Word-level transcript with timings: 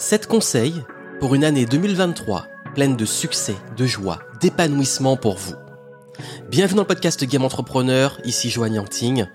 7 0.00 0.26
conseils 0.28 0.82
pour 1.20 1.34
une 1.34 1.44
année 1.44 1.66
2023 1.66 2.46
pleine 2.74 2.96
de 2.96 3.04
succès, 3.04 3.54
de 3.76 3.84
joie, 3.84 4.18
d'épanouissement 4.40 5.18
pour 5.18 5.36
vous. 5.36 5.52
Bienvenue 6.48 6.76
dans 6.76 6.84
le 6.84 6.88
podcast 6.88 7.22
Game 7.22 7.44
Entrepreneur, 7.44 8.18
ici 8.24 8.48
Joanne 8.48 8.72
Yangting, 8.72 9.26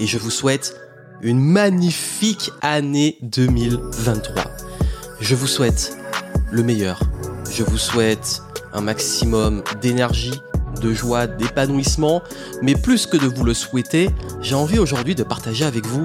et 0.00 0.06
je 0.06 0.16
vous 0.16 0.30
souhaite 0.30 0.80
une 1.20 1.40
magnifique 1.40 2.50
année 2.62 3.18
2023. 3.20 4.44
Je 5.20 5.34
vous 5.34 5.46
souhaite 5.46 5.94
le 6.50 6.62
meilleur. 6.62 7.00
Je 7.50 7.62
vous 7.62 7.78
souhaite 7.78 8.40
un 8.72 8.80
maximum 8.80 9.62
d'énergie, 9.82 10.40
de 10.80 10.94
joie, 10.94 11.26
d'épanouissement, 11.26 12.22
mais 12.62 12.74
plus 12.74 13.06
que 13.06 13.18
de 13.18 13.26
vous 13.26 13.44
le 13.44 13.52
souhaiter, 13.52 14.08
j'ai 14.40 14.54
envie 14.54 14.78
aujourd'hui 14.78 15.14
de 15.14 15.22
partager 15.22 15.66
avec 15.66 15.84
vous 15.84 16.04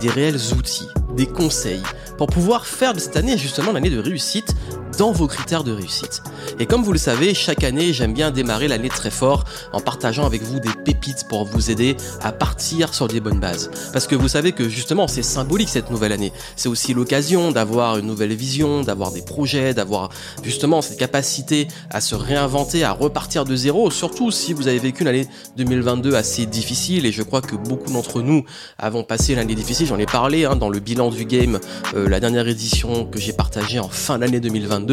des 0.00 0.08
réels 0.08 0.54
outils, 0.56 0.88
des 1.14 1.26
conseils, 1.26 1.82
pour 2.20 2.26
pouvoir 2.26 2.66
faire 2.66 2.92
de 2.92 2.98
cette 2.98 3.16
année 3.16 3.38
justement 3.38 3.72
l'année 3.72 3.88
de 3.88 3.98
réussite 3.98 4.54
dans 5.00 5.12
vos 5.12 5.28
critères 5.28 5.64
de 5.64 5.72
réussite. 5.72 6.22
Et 6.58 6.66
comme 6.66 6.82
vous 6.82 6.92
le 6.92 6.98
savez, 6.98 7.32
chaque 7.32 7.64
année, 7.64 7.94
j'aime 7.94 8.12
bien 8.12 8.30
démarrer 8.30 8.68
l'année 8.68 8.90
très 8.90 9.10
fort 9.10 9.44
en 9.72 9.80
partageant 9.80 10.26
avec 10.26 10.42
vous 10.42 10.60
des 10.60 10.68
pépites 10.84 11.24
pour 11.26 11.46
vous 11.46 11.70
aider 11.70 11.96
à 12.20 12.32
partir 12.32 12.92
sur 12.92 13.08
des 13.08 13.18
bonnes 13.18 13.40
bases. 13.40 13.70
Parce 13.94 14.06
que 14.06 14.14
vous 14.14 14.28
savez 14.28 14.52
que 14.52 14.68
justement, 14.68 15.08
c'est 15.08 15.22
symbolique 15.22 15.70
cette 15.70 15.90
nouvelle 15.90 16.12
année. 16.12 16.34
C'est 16.54 16.68
aussi 16.68 16.92
l'occasion 16.92 17.50
d'avoir 17.50 17.96
une 17.96 18.06
nouvelle 18.06 18.34
vision, 18.34 18.82
d'avoir 18.82 19.10
des 19.10 19.22
projets, 19.22 19.72
d'avoir 19.72 20.10
justement 20.42 20.82
cette 20.82 20.98
capacité 20.98 21.68
à 21.88 22.02
se 22.02 22.14
réinventer, 22.14 22.84
à 22.84 22.92
repartir 22.92 23.46
de 23.46 23.56
zéro, 23.56 23.90
surtout 23.90 24.30
si 24.30 24.52
vous 24.52 24.68
avez 24.68 24.80
vécu 24.80 25.02
l'année 25.02 25.26
2022 25.56 26.14
assez 26.14 26.44
difficile. 26.44 27.06
Et 27.06 27.12
je 27.12 27.22
crois 27.22 27.40
que 27.40 27.56
beaucoup 27.56 27.90
d'entre 27.90 28.20
nous 28.20 28.44
avons 28.78 29.02
passé 29.02 29.34
l'année 29.34 29.54
difficile. 29.54 29.86
J'en 29.86 29.98
ai 29.98 30.04
parlé 30.04 30.44
hein, 30.44 30.56
dans 30.56 30.68
le 30.68 30.78
bilan 30.78 31.08
du 31.08 31.24
game, 31.24 31.58
euh, 31.94 32.06
la 32.06 32.20
dernière 32.20 32.46
édition 32.46 33.06
que 33.06 33.18
j'ai 33.18 33.32
partagée 33.32 33.78
en 33.78 33.88
fin 33.88 34.18
d'année 34.18 34.40
2022 34.40 34.89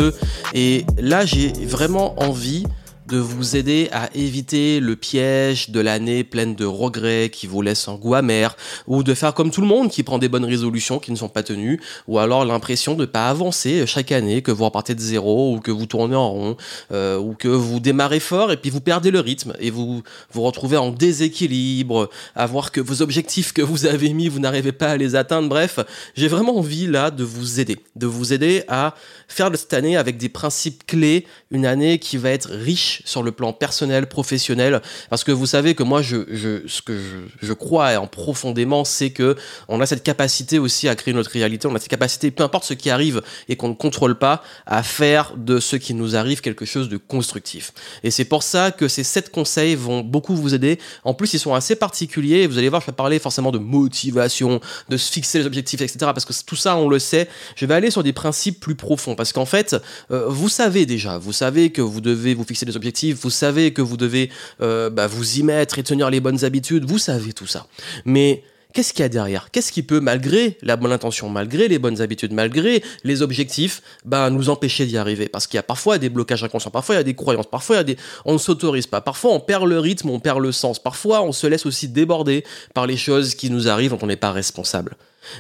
et 0.54 0.86
là, 1.00 1.26
j'ai 1.26 1.52
vraiment 1.66 2.20
envie 2.22 2.66
de 3.08 3.18
vous 3.18 3.56
aider 3.56 3.88
à 3.92 4.10
éviter 4.16 4.80
le 4.80 4.96
piège 4.96 5.70
de 5.70 5.80
l'année 5.80 6.24
pleine 6.24 6.56
de 6.56 6.66
regrets 6.66 7.30
qui 7.32 7.48
vous 7.48 7.62
laisse 7.62 7.88
un 7.88 7.96
goût 7.96 8.16
amer, 8.16 8.56
ou 8.86 9.04
de 9.04 9.14
faire 9.14 9.34
comme 9.34 9.50
tout 9.50 9.62
le 9.62 9.68
monde 9.68 9.90
qui 9.90 10.04
prend 10.04 10.18
des 10.18 10.28
bonnes 10.28 10.46
résolutions 10.46 11.00
qui 11.00 11.12
ne 11.12 11.16
sont 11.16 11.30
pas 11.30 11.44
tenues, 11.44 11.80
ou 12.08 12.20
alors 12.20 12.44
l'impression 12.44 12.96
de 12.96 13.02
ne 13.02 13.06
pas 13.06 13.30
avancer 13.30 13.86
chaque 13.88 14.12
année, 14.12 14.42
que 14.42 14.52
vous 14.52 14.66
repartez 14.66 14.94
de 14.94 15.00
zéro, 15.00 15.56
ou 15.56 15.60
que 15.60 15.72
vous 15.72 15.86
tournez 15.86 16.16
en 16.16 16.30
rond, 16.30 16.58
euh, 16.92 17.18
ou 17.18 17.34
que 17.34 17.48
vous 17.48 17.80
démarrez 17.80 18.20
fort 18.20 18.52
et 18.52 18.58
puis 18.58 18.70
vous 18.70 18.82
perdez 18.82 19.12
le 19.12 19.22
rythme, 19.22 19.54
et 19.60 19.70
vous 19.70 20.04
vous 20.32 20.42
retrouvez 20.42 20.78
en 20.78 20.92
déséquilibre, 20.92 22.10
à 22.36 22.46
voir 22.46 22.72
que 22.72 22.82
vos 22.82 23.02
objectifs 23.02 23.54
que 23.54 23.62
vous 23.62 23.86
avez 23.86 24.12
mis, 24.14 24.28
vous 24.28 24.40
n'arrivez 24.40 24.74
pas 24.74 24.90
à 24.90 24.98
les 24.98 25.16
atteindre. 25.16 25.48
Bref, 25.48 25.80
j'ai 26.16 26.28
vraiment 26.28 26.58
envie 26.58 26.88
là 26.88 27.10
de 27.10 27.24
vous 27.24 27.60
aider, 27.60 27.78
de 27.96 28.06
vous 28.06 28.34
aider 28.34 28.64
à 28.68 28.96
faire 29.30 29.50
de 29.50 29.56
cette 29.56 29.74
année 29.74 29.96
avec 29.96 30.18
des 30.18 30.30
principes 30.30 30.86
clés, 30.86 31.26
une 31.52 31.66
année 31.66 32.00
qui 32.00 32.18
va 32.18 32.32
être 32.32 32.50
riche 32.52 32.97
sur 33.06 33.24
le 33.24 33.32
plan 33.32 33.54
personnel, 33.54 34.08
professionnel, 34.08 34.82
parce 35.10 35.24
que 35.24 35.32
vous 35.32 35.46
savez 35.46 35.76
que 35.76 35.84
moi, 35.84 36.02
je, 36.02 36.64
ce 36.68 36.82
que 36.82 36.98
je, 36.98 37.48
je 37.48 37.54
crois 37.54 37.98
en 37.98 38.08
profondément, 38.08 38.86
c'est 38.86 39.12
que 39.12 39.36
on 39.68 39.82
a 39.82 39.86
cette 39.86 40.04
capacité 40.04 40.60
aussi 40.60 40.88
à 40.88 40.96
créer 40.96 41.14
notre 41.14 41.32
réalité, 41.32 41.68
on 41.68 41.76
a 41.76 41.80
cette 41.80 41.90
capacité, 41.90 42.32
peu 42.32 42.44
importe 42.44 42.66
ce 42.66 42.74
qui 42.74 42.90
arrive 42.90 43.22
et 43.50 43.56
qu'on 43.56 43.70
ne 43.70 43.74
contrôle 43.74 44.18
pas, 44.18 44.44
à 44.66 44.84
faire 44.84 45.34
de 45.38 45.60
ce 45.60 45.76
qui 45.76 45.94
nous 45.94 46.16
arrive 46.16 46.42
quelque 46.42 46.66
chose 46.66 46.90
de 46.90 46.98
constructif. 46.98 47.74
Et 48.04 48.12
c'est 48.12 48.26
pour 48.26 48.44
ça 48.44 48.72
que 48.72 48.88
ces 48.88 49.04
sept 49.04 49.32
conseils 49.32 49.76
vont 49.76 50.02
beaucoup 50.02 50.36
vous 50.36 50.54
aider. 50.54 50.80
En 51.04 51.14
plus, 51.14 51.34
ils 51.34 51.40
sont 51.40 51.54
assez 51.54 51.76
particuliers. 51.76 52.48
Vous 52.48 52.58
allez 52.58 52.70
voir, 52.70 52.82
je 52.82 52.88
vais 52.88 52.94
parler 52.94 53.20
forcément 53.20 53.52
de 53.52 53.60
motivation, 53.60 54.60
de 54.90 54.98
se 54.98 55.12
fixer 55.12 55.40
les 55.40 55.46
objectifs, 55.46 55.82
etc. 55.82 55.98
Parce 56.00 56.26
que 56.26 56.34
tout 56.46 56.56
ça, 56.56 56.76
on 56.78 56.90
le 56.90 57.00
sait. 57.00 57.28
Je 57.56 57.66
vais 57.66 57.74
aller 57.74 57.92
sur 57.92 58.04
des 58.04 58.14
principes 58.14 58.60
plus 58.60 58.76
profonds. 58.76 59.16
Parce 59.16 59.34
qu'en 59.34 59.46
fait, 59.46 59.76
euh, 60.12 60.26
vous 60.28 60.50
savez 60.50 60.86
déjà, 60.86 61.18
vous 61.18 61.34
savez 61.34 61.72
que 61.72 61.82
vous 61.82 62.02
devez 62.02 62.34
vous 62.34 62.44
fixer 62.44 62.66
des 62.66 62.76
objectifs 62.76 62.87
vous 63.14 63.30
savez 63.30 63.74
que 63.74 63.82
vous 63.82 63.98
devez 63.98 64.30
euh, 64.62 64.90
bah, 64.90 65.08
vous 65.08 65.40
y 65.40 65.44
mettre 65.44 65.80
et 65.80 65.84
tenir 65.84 66.10
les 66.10 66.20
bonnes 66.20 66.44
habitudes, 66.44 66.86
vous 66.86 66.98
savez 66.98 67.34
tout 67.34 67.48
ça. 67.48 67.68
Mais 68.06 68.44
qu'est-ce 68.74 68.94
qu'il 68.94 69.02
y 69.02 69.06
a 69.06 69.10
derrière? 69.10 69.50
Qu'est-ce 69.52 69.72
qui 69.72 69.84
peut, 69.84 70.00
malgré 70.00 70.58
la 70.62 70.76
bonne 70.76 70.92
intention, 70.92 71.30
malgré 71.30 71.68
les 71.68 71.80
bonnes 71.80 72.02
habitudes, 72.02 72.34
malgré 72.34 72.84
les 73.04 73.22
objectifs, 73.22 73.82
bah, 74.06 74.30
nous 74.30 74.50
empêcher 74.50 74.86
d'y 74.86 74.98
arriver? 74.98 75.28
Parce 75.28 75.48
qu'il 75.48 75.58
y 75.58 75.60
a 75.60 75.64
parfois 75.64 75.98
des 75.98 76.10
blocages 76.10 76.44
inconscients, 76.44 76.72
parfois 76.72 76.96
il 76.96 76.98
y 77.00 77.02
a 77.02 77.04
des 77.04 77.16
croyances, 77.16 77.48
parfois 77.48 77.78
il 77.78 77.80
y 77.80 77.82
a 77.82 77.86
des... 77.86 77.98
on 78.26 78.34
ne 78.34 78.38
s'autorise 78.38 78.88
pas, 78.88 79.02
parfois 79.02 79.34
on 79.34 79.40
perd 79.40 79.66
le 79.66 79.80
rythme, 79.80 80.10
on 80.10 80.20
perd 80.20 80.40
le 80.40 80.52
sens, 80.52 80.80
parfois 80.80 81.24
on 81.24 81.32
se 81.32 81.48
laisse 81.48 81.66
aussi 81.66 81.88
déborder 81.88 82.44
par 82.74 82.88
les 82.88 82.98
choses 82.98 83.36
qui 83.36 83.50
nous 83.50 83.68
arrivent 83.68 83.92
dont 83.92 84.00
on 84.02 84.08
n'est 84.08 84.16
pas 84.16 84.32
responsable. 84.32 84.96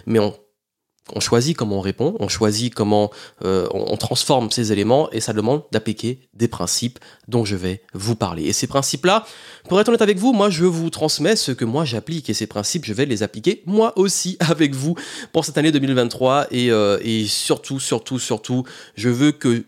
Mais 0.05 0.19
on 0.19 0.35
on 1.13 1.19
choisit 1.19 1.55
comment 1.55 1.77
on 1.77 1.81
répond, 1.81 2.15
on 2.19 2.27
choisit 2.27 2.73
comment 2.73 3.11
euh, 3.43 3.67
on, 3.71 3.97
transforme 3.97 4.51
ces 4.51 4.71
éléments 4.71 5.09
et 5.11 5.21
ça 5.21 5.33
demande 5.33 5.63
d'appliquer 5.71 6.19
des 6.33 6.47
principes 6.47 6.99
dont 7.27 7.45
je 7.45 7.55
vais 7.55 7.81
vous 7.93 8.15
parler. 8.15 8.43
Et 8.43 8.53
ces 8.53 8.67
principes-là, 8.67 9.25
pour 9.67 9.79
être 9.79 9.87
honnête 9.87 10.01
avec 10.01 10.17
vous, 10.17 10.33
moi 10.33 10.49
je 10.49 10.65
vous 10.65 10.89
transmets 10.89 11.35
ce 11.35 11.51
que 11.51 11.65
moi 11.65 11.85
j'applique 11.85 12.29
et 12.29 12.33
ces 12.33 12.47
principes, 12.47 12.85
je 12.85 12.93
vais 12.93 13.05
les 13.05 13.23
appliquer 13.23 13.63
moi 13.65 13.97
aussi 13.97 14.37
avec 14.49 14.75
vous 14.75 14.95
pour 15.31 15.45
cette 15.45 15.57
année 15.57 15.71
2023 15.71 16.47
et, 16.51 16.71
euh, 16.71 16.99
et 17.01 17.25
surtout, 17.25 17.79
surtout, 17.79 18.19
surtout, 18.19 18.63
je 18.95 19.09
veux 19.09 19.31
que 19.31 19.65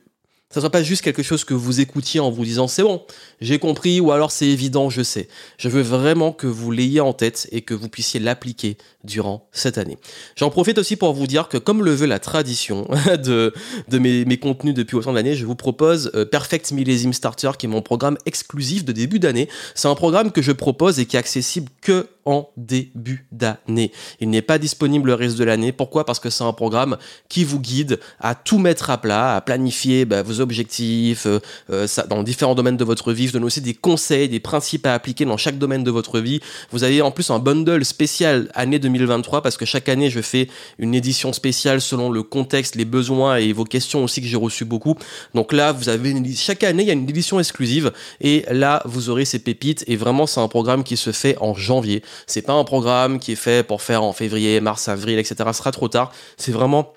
ça 0.52 0.62
soit 0.62 0.72
pas 0.72 0.82
juste 0.82 1.04
quelque 1.04 1.22
chose 1.22 1.44
que 1.44 1.54
vous 1.54 1.80
écoutiez 1.80 2.20
en 2.20 2.32
vous 2.32 2.44
disant 2.44 2.68
c'est 2.68 2.82
bon, 2.82 3.04
j'ai 3.40 3.60
compris 3.60 4.00
ou 4.00 4.12
alors 4.12 4.32
c'est 4.32 4.48
évident, 4.48 4.90
je 4.90 5.04
sais. 5.04 5.28
Je 5.60 5.70
veux 5.70 5.84
vraiment 5.84 6.32
que 6.32 6.48
vous 6.48 6.72
l'ayez 6.72 7.02
en 7.02 7.14
tête 7.14 7.48
et 7.52 7.62
que 7.62 7.76
vous 7.76 7.88
puissiez 7.88 8.20
l'appliquer 8.20 8.76
durant 9.04 9.48
cette 9.52 9.78
année. 9.78 10.00
J'en 10.36 10.50
profite 10.50 10.80
aussi 10.80 10.96
pour 10.96 11.14
vous 11.14 11.28
dire 11.28 11.50
que 11.50 11.58
comme 11.58 11.84
le 11.84 11.94
veut 11.94 12.08
la 12.08 12.18
tradition 12.18 12.88
de, 13.24 13.54
mes, 13.92 14.26
mes 14.26 14.38
contenus 14.38 14.74
depuis 14.74 14.96
autant 14.96 15.14
d'années, 15.14 15.36
je 15.36 15.46
vous 15.46 15.56
propose 15.56 16.12
euh, 16.16 16.26
Perfect 16.26 16.72
Millésime 16.72 17.14
Starter 17.14 17.52
qui 17.60 17.68
est 17.68 17.70
mon 17.70 17.84
programme 17.84 18.18
exclusif 18.26 18.84
de 18.84 18.92
début 18.92 19.20
d'année. 19.20 19.50
C'est 19.76 19.88
un 19.88 19.96
programme 19.96 20.32
que 20.32 20.42
je 20.42 20.52
propose 20.52 21.00
et 21.00 21.06
qui 21.06 21.16
est 21.16 21.20
accessible 21.20 21.70
que 21.82 22.08
en 22.26 22.50
début 22.58 23.26
d'année. 23.32 23.92
Il 24.20 24.30
n'est 24.30 24.42
pas 24.42 24.58
disponible 24.58 25.08
le 25.08 25.14
reste 25.14 25.38
de 25.38 25.44
l'année. 25.44 25.72
Pourquoi? 25.72 26.06
Parce 26.06 26.20
que 26.20 26.30
c'est 26.30 26.44
un 26.44 26.54
programme 26.54 26.98
qui 27.28 27.44
vous 27.44 27.60
guide 27.60 28.00
à 28.20 28.36
tout 28.36 28.58
mettre 28.58 28.90
à 28.90 28.98
plat, 28.98 29.36
à 29.36 29.42
planifier 29.42 30.06
bah, 30.06 30.22
vos 30.22 30.42
objectifs 30.42 31.26
euh, 31.26 31.40
euh, 31.70 31.88
dans 32.10 32.24
différents 32.24 32.56
domaines 32.56 32.78
de 32.78 32.84
votre 32.84 33.14
vie. 33.14 33.28
Je 33.28 33.34
donne 33.34 33.44
aussi 33.44 33.62
des 33.62 33.74
conseils, 33.74 34.30
des 34.30 34.40
principes 34.40 34.86
à 34.86 34.94
appliquer 34.94 35.26
dans 35.26 35.38
chaque 35.38 35.58
domaine 35.58 35.84
de 35.84 35.92
votre 35.92 36.20
vie. 36.20 36.40
Vous 36.72 36.84
avez 36.84 37.02
en 37.02 37.12
plus 37.12 37.30
un 37.32 37.40
bundle 37.40 37.84
spécial 37.86 38.50
année 38.54 38.80
2023 38.80 39.42
parce 39.42 39.58
que 39.58 39.66
chaque 39.66 39.90
année 39.90 40.10
je 40.10 40.22
fais 40.22 40.48
une 40.78 40.94
édition 40.96 41.34
spéciale 41.34 41.82
selon 41.82 42.10
le 42.10 42.24
contexte, 42.24 42.76
les 42.76 42.86
besoins 42.86 43.38
et 43.38 43.54
vos 43.54 43.66
questions 43.66 44.04
aussi 44.04 44.22
que 44.22 44.28
j'ai 44.28 44.38
reçu 44.38 44.66
beaucoup. 44.66 44.96
Donc 45.34 45.54
là, 45.54 45.72
vous 45.72 45.90
avez 45.90 46.12
une, 46.12 46.36
chaque 46.36 46.64
année 46.64 46.84
il 46.84 46.88
y 46.88 46.92
a 46.92 46.94
une 46.94 47.10
édition 47.10 47.40
exclusive 47.40 47.92
et 48.22 48.46
là 48.52 48.82
vous 48.86 49.10
aurez 49.10 49.26
ces 49.26 49.40
pépites 49.40 49.84
et 49.88 49.96
vraiment 49.96 50.28
c'est 50.28 50.40
un 50.40 50.48
programme 50.48 50.84
qui 50.84 50.98
se 50.98 51.12
fait 51.12 51.38
en 51.40 51.54
janvier. 51.54 52.04
C'est 52.28 52.42
pas 52.42 52.54
un 52.54 52.64
programme 52.64 53.20
qui 53.20 53.34
est 53.34 53.36
fait 53.36 53.66
pour 53.66 53.82
faire 53.82 54.04
en 54.04 54.14
février, 54.14 54.62
mars, 54.62 54.88
avril, 54.88 55.20
etc. 55.20 55.36
Ce 55.48 55.54
sera 55.54 55.72
trop 55.72 55.88
tard. 55.88 56.12
C'est 56.38 56.52
vraiment 56.52 56.94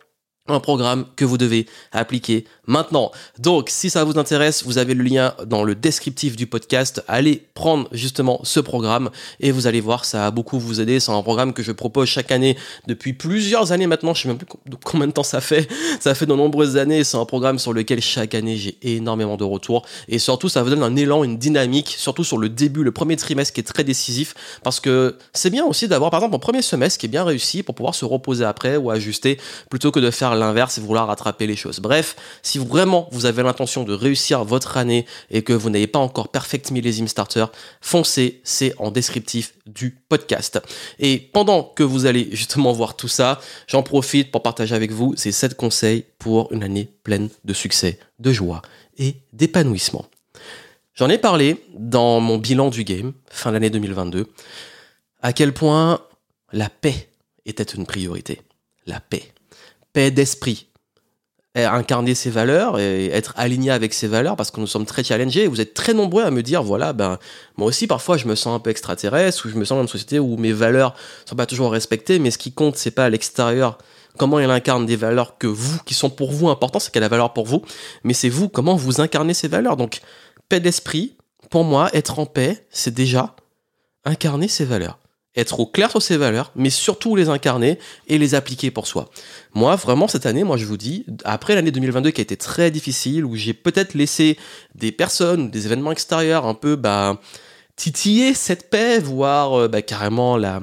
un 0.49 0.59
programme 0.59 1.07
que 1.15 1.25
vous 1.25 1.39
devez 1.39 1.67
appliquer 1.93 2.45
maintenant. 2.67 3.13
Donc, 3.39 3.71
si 3.71 3.91
ça 3.91 4.03
vous 4.03 4.19
intéresse, 4.19 4.65
vous 4.65 4.79
avez 4.79 4.95
le 4.95 5.05
lien 5.05 5.35
dans 5.47 5.63
le 5.63 5.77
descriptif 5.77 6.35
du 6.35 6.49
podcast. 6.49 7.05
Allez 7.07 7.47
prendre 7.55 7.89
justement 7.93 8.41
ce 8.43 8.59
programme 8.59 9.11
et 9.39 9.53
vous 9.53 9.69
allez 9.69 9.81
voir, 9.81 10.05
ça 10.05 10.27
a 10.27 10.31
beaucoup 10.33 10.59
vous 10.59 10.81
aider. 10.81 10.99
C'est 10.99 11.13
un 11.13 11.23
programme 11.23 11.53
que 11.53 11.63
je 11.63 11.71
propose 11.71 12.09
chaque 12.09 12.33
année 12.33 12.57
depuis 12.89 13.13
plusieurs 13.13 13.71
années 13.71 13.87
maintenant. 13.87 14.15
Je 14.15 14.23
sais 14.23 14.29
même 14.29 14.39
plus 14.39 14.47
combien 14.85 15.07
de 15.07 15.13
temps 15.13 15.23
ça 15.23 15.41
fait. 15.41 15.69
Ça 16.01 16.15
fait 16.15 16.27
de 16.27 16.35
nombreuses 16.35 16.77
années. 16.77 17.05
C'est 17.05 17.17
un 17.17 17.25
programme 17.25 17.59
sur 17.59 17.73
lequel 17.73 18.01
chaque 18.01 18.35
année 18.35 18.57
j'ai 18.57 18.77
énormément 18.83 19.37
de 19.37 19.45
retours 19.45 19.87
et 20.09 20.19
surtout 20.19 20.49
ça 20.49 20.63
vous 20.63 20.71
donne 20.71 20.83
un 20.83 20.97
élan, 20.97 21.23
une 21.23 21.39
dynamique, 21.39 21.95
surtout 21.97 22.25
sur 22.25 22.39
le 22.39 22.49
début, 22.49 22.83
le 22.83 22.91
premier 22.91 23.17
trimestre 23.17 23.55
qui 23.55 23.61
est 23.61 23.65
très 23.65 23.85
décisif 23.85 24.35
parce 24.65 24.81
que 24.81 25.17
c'est 25.33 25.51
bien 25.51 25.65
aussi 25.65 25.87
d'avoir 25.87 26.11
par 26.11 26.21
exemple 26.21 26.37
un 26.37 26.39
premier 26.41 26.63
semestre 26.63 26.99
qui 26.99 27.07
est 27.07 27.09
bien 27.09 27.25
réussi 27.25 27.63
pour 27.63 27.75
pouvoir 27.75 27.95
se 27.95 28.05
reposer 28.05 28.45
après 28.45 28.77
ou 28.77 28.91
ajuster 28.91 29.39
plutôt 29.71 29.93
que 29.93 30.01
de 30.01 30.11
faire 30.11 30.32
l'inverse 30.35 30.79
et 30.79 30.81
vouloir 30.81 31.07
rattraper 31.07 31.47
les 31.47 31.57
choses. 31.57 31.81
Bref, 31.81 32.17
si 32.43 32.59
vraiment 32.59 33.09
vous 33.13 33.27
avez 33.27 33.43
l'intention 33.43 33.85
de 33.85 33.93
réussir 33.93 34.45
votre 34.45 34.77
année 34.77 35.07
et 35.31 35.43
que 35.43 35.53
vous 35.53 35.71
n'avez 35.71 35.87
pas 35.87 35.99
encore 35.99 36.29
Perfect 36.29 36.71
Millésime 36.71 37.09
Starter, 37.09 37.47
foncez, 37.81 38.41
c'est 38.45 38.75
en 38.79 38.91
descriptif 38.91 39.55
du 39.67 39.91
podcast. 40.09 40.61
Et 40.99 41.19
pendant 41.19 41.63
que 41.63 41.83
vous 41.83 42.07
allez 42.07 42.29
justement 42.33 42.73
voir 42.73 42.97
tout 42.97 43.09
ça, 43.09 43.41
j'en 43.67 43.83
profite 43.83 44.31
pour 44.31 44.43
partager 44.43 44.75
avec 44.75 44.93
vous 44.93 45.15
ces 45.17 45.33
7 45.33 45.55
conseils 45.55 46.05
pour 46.19 46.53
une 46.53 46.63
année 46.63 46.89
pleine 47.05 47.29
de 47.45 47.53
succès, 47.53 47.99
de 48.19 48.33
joie 48.33 48.63
et 48.99 49.17
d'épanouissement. 49.33 50.07
J'en 50.95 51.09
ai 51.09 51.19
parlé 51.19 51.65
dans 51.75 52.21
mon 52.21 52.39
bilan 52.39 52.69
du 52.69 52.85
game, 52.85 53.13
fin 53.31 53.53
d'année 53.53 53.71
2022, 53.71 54.27
à 55.23 55.33
quel 55.33 55.55
point 55.55 56.01
la 56.53 56.69
paix 56.69 57.09
était 57.47 57.63
une 57.63 57.87
priorité. 57.87 58.43
La 58.87 59.01
paix. 59.01 59.33
Paix 59.93 60.11
d'esprit, 60.11 60.69
incarner 61.55 62.15
ses 62.15 62.31
valeurs 62.31 62.79
et 62.79 63.09
être 63.09 63.35
aligné 63.37 63.71
avec 63.71 63.93
ses 63.93 64.09
valeurs 64.09 64.37
parce 64.37 64.51
que 64.51 64.61
nous 64.61 64.67
sommes 64.67 64.87
très 64.87 65.05
challengés. 65.05 65.47
Vous 65.47 65.61
êtes 65.61 65.75
très 65.75 65.93
nombreux 65.93 66.25
à 66.25 66.31
me 66.31 66.43
dire 66.43 66.63
voilà, 66.63 66.93
ben 66.93 67.19
moi 67.57 67.69
aussi 67.69 67.87
parfois 67.87 68.17
je 68.17 68.27
me 68.27 68.35
sens 68.35 68.57
un 68.57 68.59
peu 68.59 68.71
extraterrestre 68.71 69.47
ou 69.47 69.51
je 69.51 69.57
me 69.57 69.65
sens 69.65 69.77
dans 69.77 69.83
une 69.83 69.89
société 69.89 70.19
où 70.19 70.37
mes 70.39 70.53
valeurs 70.53 70.95
sont 71.27 71.37
pas 71.37 71.47
toujours 71.47 71.71
respectées, 71.73 72.19
mais 72.19 72.31
ce 72.31 72.39
qui 72.39 72.53
compte 72.53 72.77
c'est 72.77 72.91
pas 72.91 73.05
à 73.05 73.11
l'extérieur 73.11 73.79
comment 74.17 74.39
elle 74.39 74.51
incarne 74.51 74.87
des 74.87 74.97
valeurs 74.97 75.39
que 75.39 75.47
vous, 75.47 75.79
qui 75.85 75.95
sont 75.95 76.11
pour 76.11 76.33
vous 76.33 76.49
importantes, 76.49 76.83
c'est 76.83 76.93
qu'elle 76.93 77.05
a 77.05 77.09
valeur 77.09 77.33
pour 77.33 77.47
vous, 77.47 77.63
mais 78.05 78.15
c'est 78.15 78.29
vous, 78.29 78.49
comment 78.49 78.77
vous 78.77 79.01
incarnez 79.01 79.35
ces 79.35 79.49
valeurs. 79.49 79.77
Donc, 79.77 80.01
paix 80.49 80.61
d'esprit, 80.61 81.17
pour 81.51 81.65
moi, 81.65 81.89
être 81.95 82.19
en 82.19 82.27
paix, 82.27 82.67
c'est 82.71 82.93
déjà 82.93 83.35
incarner 84.05 84.49
ces 84.49 84.65
valeurs 84.65 84.99
être 85.37 85.61
au 85.61 85.67
clair 85.67 85.91
sur 85.91 86.03
ses 86.03 86.17
valeurs, 86.17 86.53
mais 86.55 86.71
surtout 86.71 87.17
les 87.17 87.29
incarner 87.29 87.79
et 88.07 88.19
les 88.19 88.35
appliquer 88.35 88.71
pour 88.71 88.87
soi. 88.87 89.11
Moi, 89.55 89.77
vraiment, 89.77 90.09
cette 90.09 90.27
année, 90.27 90.45
moi, 90.45 90.57
je 90.57 90.67
vous 90.67 90.77
dis, 90.77 91.07
après 91.25 91.55
l'année 91.55 91.71
2022 91.71 92.11
qui 92.11 92.21
a 92.21 92.23
été 92.23 92.37
très 92.37 92.71
difficile, 92.71 93.25
où 93.25 93.35
j'ai 93.35 93.55
peut-être 93.55 93.95
laissé 93.95 94.39
des 94.75 94.93
personnes, 94.93 95.51
des 95.51 95.67
événements 95.67 95.93
extérieurs 95.93 96.47
un 96.47 96.55
peu, 96.55 96.77
bah, 96.77 97.21
titiller 97.77 98.35
cette 98.35 98.69
paix, 98.69 98.99
voire 98.99 99.59
euh, 99.59 99.69
bah, 99.69 99.81
carrément 99.81 100.37
la, 100.37 100.63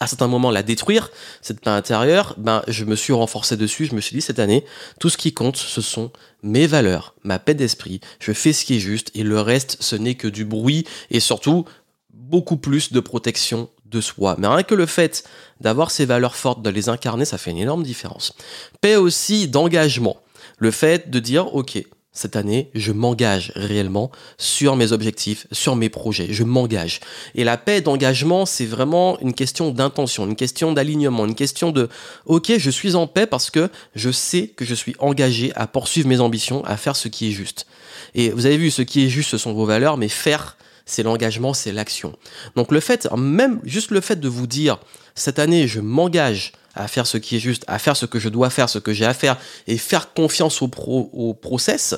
à 0.00 0.06
certains 0.06 0.28
moments 0.28 0.50
la 0.50 0.62
détruire, 0.62 1.10
cette 1.40 1.60
paix 1.60 1.70
intérieure, 1.70 2.34
ben, 2.36 2.62
je 2.68 2.84
me 2.84 2.96
suis 2.96 3.14
renforcé 3.14 3.56
dessus, 3.56 3.86
je 3.86 3.94
me 3.94 4.00
suis 4.02 4.14
dit 4.14 4.22
cette 4.22 4.38
année, 4.38 4.64
tout 5.00 5.08
ce 5.08 5.16
qui 5.16 5.32
compte, 5.32 5.56
ce 5.56 5.80
sont 5.80 6.12
mes 6.42 6.66
valeurs, 6.66 7.14
ma 7.22 7.38
paix 7.38 7.54
d'esprit, 7.54 8.00
je 8.20 8.32
fais 8.32 8.52
ce 8.52 8.66
qui 8.66 8.76
est 8.76 8.80
juste, 8.80 9.10
et 9.14 9.22
le 9.22 9.40
reste, 9.40 9.78
ce 9.80 9.96
n'est 9.96 10.14
que 10.16 10.28
du 10.28 10.44
bruit, 10.44 10.84
et 11.10 11.20
surtout, 11.20 11.64
beaucoup 12.12 12.56
plus 12.56 12.92
de 12.92 13.00
protection 13.00 13.68
de 13.94 14.00
soi. 14.00 14.36
Mais 14.38 14.48
rien 14.48 14.62
que 14.62 14.74
le 14.74 14.86
fait 14.86 15.24
d'avoir 15.60 15.90
ces 15.90 16.04
valeurs 16.04 16.36
fortes, 16.36 16.62
de 16.62 16.70
les 16.70 16.88
incarner, 16.88 17.24
ça 17.24 17.38
fait 17.38 17.50
une 17.50 17.58
énorme 17.58 17.82
différence. 17.82 18.34
Paix 18.80 18.96
aussi 18.96 19.48
d'engagement. 19.48 20.16
Le 20.58 20.70
fait 20.70 21.10
de 21.10 21.18
dire, 21.18 21.54
ok, 21.54 21.82
cette 22.16 22.36
année, 22.36 22.70
je 22.74 22.92
m'engage 22.92 23.50
réellement 23.56 24.10
sur 24.38 24.76
mes 24.76 24.92
objectifs, 24.92 25.48
sur 25.50 25.74
mes 25.74 25.88
projets. 25.88 26.28
Je 26.30 26.44
m'engage. 26.44 27.00
Et 27.34 27.42
la 27.42 27.56
paix 27.56 27.80
d'engagement, 27.80 28.46
c'est 28.46 28.66
vraiment 28.66 29.18
une 29.20 29.34
question 29.34 29.70
d'intention, 29.70 30.24
une 30.24 30.36
question 30.36 30.72
d'alignement, 30.72 31.26
une 31.26 31.34
question 31.34 31.72
de, 31.72 31.88
ok, 32.26 32.52
je 32.56 32.70
suis 32.70 32.94
en 32.94 33.08
paix 33.08 33.26
parce 33.26 33.50
que 33.50 33.68
je 33.96 34.10
sais 34.10 34.46
que 34.46 34.64
je 34.64 34.74
suis 34.74 34.94
engagé 35.00 35.52
à 35.56 35.66
poursuivre 35.66 36.08
mes 36.08 36.20
ambitions, 36.20 36.64
à 36.64 36.76
faire 36.76 36.94
ce 36.94 37.08
qui 37.08 37.28
est 37.28 37.32
juste. 37.32 37.66
Et 38.14 38.30
vous 38.30 38.46
avez 38.46 38.58
vu, 38.58 38.70
ce 38.70 38.82
qui 38.82 39.04
est 39.04 39.08
juste, 39.08 39.30
ce 39.30 39.38
sont 39.38 39.52
vos 39.52 39.66
valeurs, 39.66 39.96
mais 39.96 40.08
faire 40.08 40.56
c'est 40.86 41.02
l'engagement, 41.02 41.54
c'est 41.54 41.72
l'action. 41.72 42.16
Donc 42.56 42.72
le 42.72 42.80
fait, 42.80 43.08
même 43.16 43.60
juste 43.64 43.90
le 43.90 44.00
fait 44.00 44.16
de 44.16 44.28
vous 44.28 44.46
dire, 44.46 44.78
cette 45.14 45.38
année, 45.38 45.66
je 45.66 45.80
m'engage 45.80 46.52
à 46.74 46.88
faire 46.88 47.06
ce 47.06 47.18
qui 47.18 47.36
est 47.36 47.40
juste, 47.40 47.64
à 47.68 47.78
faire 47.78 47.96
ce 47.96 48.06
que 48.06 48.18
je 48.18 48.28
dois 48.28 48.50
faire, 48.50 48.68
ce 48.68 48.78
que 48.78 48.92
j'ai 48.92 49.04
à 49.04 49.14
faire, 49.14 49.38
et 49.66 49.78
faire 49.78 50.12
confiance 50.12 50.60
au, 50.62 50.68
pro, 50.68 51.10
au 51.12 51.34
process, 51.34 51.94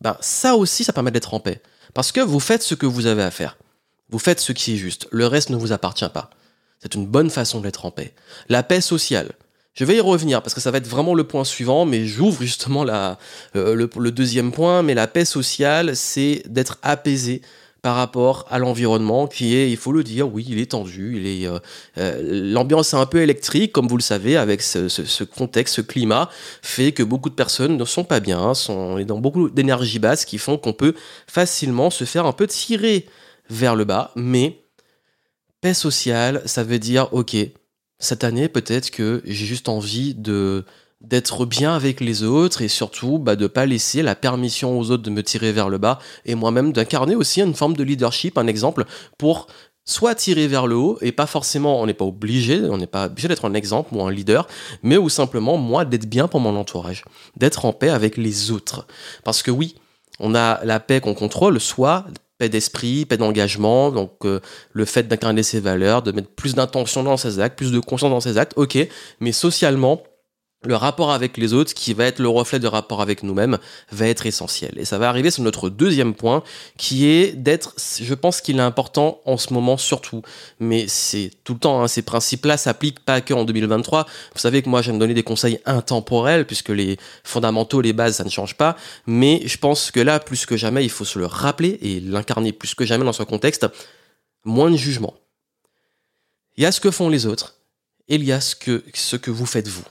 ben, 0.00 0.16
ça 0.20 0.56
aussi, 0.56 0.84
ça 0.84 0.92
permet 0.92 1.10
d'être 1.10 1.34
en 1.34 1.40
paix. 1.40 1.60
Parce 1.94 2.12
que 2.12 2.20
vous 2.20 2.40
faites 2.40 2.62
ce 2.62 2.74
que 2.74 2.86
vous 2.86 3.06
avez 3.06 3.22
à 3.22 3.30
faire. 3.30 3.56
Vous 4.10 4.18
faites 4.18 4.40
ce 4.40 4.52
qui 4.52 4.74
est 4.74 4.76
juste. 4.76 5.08
Le 5.10 5.26
reste 5.26 5.50
ne 5.50 5.56
vous 5.56 5.72
appartient 5.72 6.08
pas. 6.08 6.30
C'est 6.80 6.94
une 6.94 7.06
bonne 7.06 7.30
façon 7.30 7.60
d'être 7.60 7.86
en 7.86 7.90
paix. 7.90 8.14
La 8.48 8.62
paix 8.62 8.80
sociale. 8.80 9.32
Je 9.74 9.84
vais 9.84 9.96
y 9.96 10.00
revenir 10.00 10.42
parce 10.42 10.54
que 10.54 10.60
ça 10.60 10.70
va 10.70 10.78
être 10.78 10.86
vraiment 10.86 11.14
le 11.14 11.24
point 11.24 11.44
suivant, 11.44 11.84
mais 11.84 12.06
j'ouvre 12.06 12.42
justement 12.42 12.82
la, 12.82 13.18
euh, 13.56 13.74
le, 13.74 14.10
deuxième 14.10 14.52
point. 14.52 14.82
Mais 14.82 14.94
la 14.94 15.06
paix 15.06 15.26
sociale, 15.26 15.96
c'est 15.96 16.42
d'être 16.46 16.78
apaisé 16.82 17.42
par 17.82 17.96
rapport 17.96 18.46
à 18.50 18.58
l'environnement 18.58 19.28
qui 19.28 19.54
est, 19.54 19.70
il 19.70 19.76
faut 19.76 19.92
le 19.92 20.02
dire, 20.02 20.32
oui, 20.32 20.44
il 20.48 20.58
est 20.58 20.72
tendu, 20.72 21.16
il 21.18 21.26
est, 21.26 21.46
euh, 21.46 21.58
euh, 21.98 22.20
l'ambiance 22.52 22.94
est 22.94 22.96
un 22.96 23.06
peu 23.06 23.20
électrique, 23.20 23.72
comme 23.72 23.86
vous 23.86 23.96
le 23.96 24.02
savez, 24.02 24.36
avec 24.36 24.62
ce, 24.62 25.24
contexte, 25.24 25.76
ce 25.76 25.80
climat, 25.82 26.28
fait 26.62 26.92
que 26.92 27.02
beaucoup 27.02 27.30
de 27.30 27.34
personnes 27.34 27.76
ne 27.76 27.84
sont 27.84 28.04
pas 28.04 28.20
bien, 28.20 28.54
sont 28.54 28.98
dans 29.04 29.18
beaucoup 29.18 29.48
d'énergie 29.50 29.98
basse 29.98 30.24
qui 30.24 30.38
font 30.38 30.58
qu'on 30.58 30.72
peut 30.72 30.94
facilement 31.26 31.90
se 31.90 32.04
faire 32.04 32.26
un 32.26 32.32
peu 32.32 32.46
tirer 32.46 33.06
vers 33.50 33.76
le 33.76 33.84
bas, 33.84 34.10
mais 34.16 34.64
paix 35.60 35.74
sociale, 35.74 36.42
ça 36.44 36.64
veut 36.64 36.78
dire, 36.78 37.08
ok, 37.12 37.36
cette 37.98 38.24
année, 38.24 38.48
peut-être 38.48 38.90
que 38.90 39.22
j'ai 39.24 39.46
juste 39.46 39.68
envie 39.68 40.14
de 40.14 40.64
d'être 41.00 41.44
bien 41.44 41.74
avec 41.74 42.00
les 42.00 42.22
autres 42.22 42.62
et 42.62 42.68
surtout 42.68 43.18
bah, 43.18 43.36
de 43.36 43.46
pas 43.46 43.66
laisser 43.66 44.02
la 44.02 44.14
permission 44.14 44.78
aux 44.78 44.90
autres 44.90 45.02
de 45.02 45.10
me 45.10 45.22
tirer 45.22 45.52
vers 45.52 45.68
le 45.68 45.78
bas 45.78 45.98
et 46.24 46.34
moi-même 46.34 46.72
d'incarner 46.72 47.14
aussi 47.14 47.42
une 47.42 47.54
forme 47.54 47.76
de 47.76 47.84
leadership, 47.84 48.38
un 48.38 48.46
exemple 48.46 48.84
pour 49.18 49.46
soit 49.84 50.14
tirer 50.14 50.48
vers 50.48 50.66
le 50.66 50.74
haut 50.74 50.98
et 51.00 51.12
pas 51.12 51.26
forcément, 51.26 51.80
on 51.80 51.86
n'est 51.86 51.94
pas 51.94 52.04
obligé, 52.04 52.60
on 52.62 52.76
n'est 52.76 52.86
pas 52.86 53.06
obligé 53.06 53.28
d'être 53.28 53.44
un 53.44 53.54
exemple 53.54 53.94
ou 53.94 54.02
un 54.02 54.10
leader, 54.10 54.48
mais 54.82 54.96
ou 54.96 55.08
simplement 55.08 55.56
moi 55.56 55.84
d'être 55.84 56.06
bien 56.06 56.28
pour 56.28 56.40
mon 56.40 56.56
entourage, 56.56 57.04
d'être 57.36 57.64
en 57.64 57.72
paix 57.72 57.90
avec 57.90 58.16
les 58.16 58.50
autres. 58.50 58.86
Parce 59.22 59.42
que 59.42 59.50
oui, 59.50 59.76
on 60.18 60.34
a 60.34 60.64
la 60.64 60.80
paix 60.80 61.00
qu'on 61.00 61.14
contrôle, 61.14 61.60
soit 61.60 62.04
paix 62.38 62.48
d'esprit, 62.48 63.06
paix 63.06 63.16
d'engagement, 63.16 63.90
donc 63.90 64.12
euh, 64.24 64.40
le 64.72 64.84
fait 64.84 65.04
d'incarner 65.04 65.42
ses 65.42 65.60
valeurs, 65.60 66.02
de 66.02 66.12
mettre 66.12 66.28
plus 66.28 66.54
d'intention 66.54 67.02
dans 67.02 67.16
ses 67.16 67.38
actes, 67.38 67.56
plus 67.56 67.72
de 67.72 67.80
conscience 67.80 68.10
dans 68.10 68.20
ses 68.20 68.38
actes, 68.38 68.52
ok, 68.56 68.76
mais 69.20 69.32
socialement, 69.32 70.02
le 70.64 70.74
rapport 70.74 71.12
avec 71.12 71.36
les 71.36 71.52
autres, 71.52 71.74
qui 71.74 71.94
va 71.94 72.04
être 72.04 72.18
le 72.18 72.28
reflet 72.28 72.58
de 72.58 72.66
rapport 72.66 73.00
avec 73.00 73.22
nous-mêmes, 73.22 73.58
va 73.90 74.08
être 74.08 74.26
essentiel. 74.26 74.72
Et 74.76 74.84
ça 74.84 74.98
va 74.98 75.08
arriver 75.08 75.30
sur 75.30 75.42
notre 75.42 75.68
deuxième 75.68 76.14
point, 76.14 76.42
qui 76.76 77.06
est 77.06 77.32
d'être, 77.32 77.74
je 78.00 78.14
pense 78.14 78.40
qu'il 78.40 78.56
est 78.56 78.62
important 78.62 79.20
en 79.24 79.36
ce 79.36 79.52
moment 79.52 79.76
surtout, 79.76 80.22
mais 80.58 80.86
c'est 80.88 81.30
tout 81.44 81.54
le 81.54 81.58
temps, 81.58 81.82
hein, 81.82 81.88
ces 81.88 82.02
principes-là 82.02 82.56
s'appliquent 82.56 83.04
pas 83.04 83.20
que 83.20 83.34
en 83.34 83.44
2023. 83.44 84.06
Vous 84.34 84.40
savez 84.40 84.62
que 84.62 84.68
moi 84.68 84.82
j'aime 84.82 84.98
donner 84.98 85.14
des 85.14 85.22
conseils 85.22 85.60
intemporels, 85.66 86.46
puisque 86.46 86.70
les 86.70 86.96
fondamentaux, 87.22 87.80
les 87.80 87.92
bases, 87.92 88.16
ça 88.16 88.24
ne 88.24 88.30
change 88.30 88.56
pas, 88.56 88.76
mais 89.06 89.42
je 89.46 89.58
pense 89.58 89.90
que 89.90 90.00
là, 90.00 90.18
plus 90.20 90.46
que 90.46 90.56
jamais, 90.56 90.84
il 90.84 90.90
faut 90.90 91.04
se 91.04 91.18
le 91.18 91.26
rappeler 91.26 91.78
et 91.82 92.00
l'incarner 92.00 92.52
plus 92.52 92.74
que 92.74 92.84
jamais 92.84 93.04
dans 93.04 93.12
ce 93.12 93.22
contexte, 93.22 93.66
moins 94.44 94.70
de 94.70 94.76
jugement. 94.76 95.14
Il 96.56 96.62
y 96.62 96.66
a 96.66 96.72
ce 96.72 96.80
que 96.80 96.90
font 96.90 97.08
les 97.08 97.26
autres, 97.26 97.56
et 98.08 98.14
il 98.16 98.24
y 98.24 98.32
a 98.32 98.40
ce 98.40 98.56
que, 98.56 98.82
ce 98.94 99.16
que 99.16 99.30
vous 99.30 99.46
faites 99.46 99.68
vous. 99.68 99.84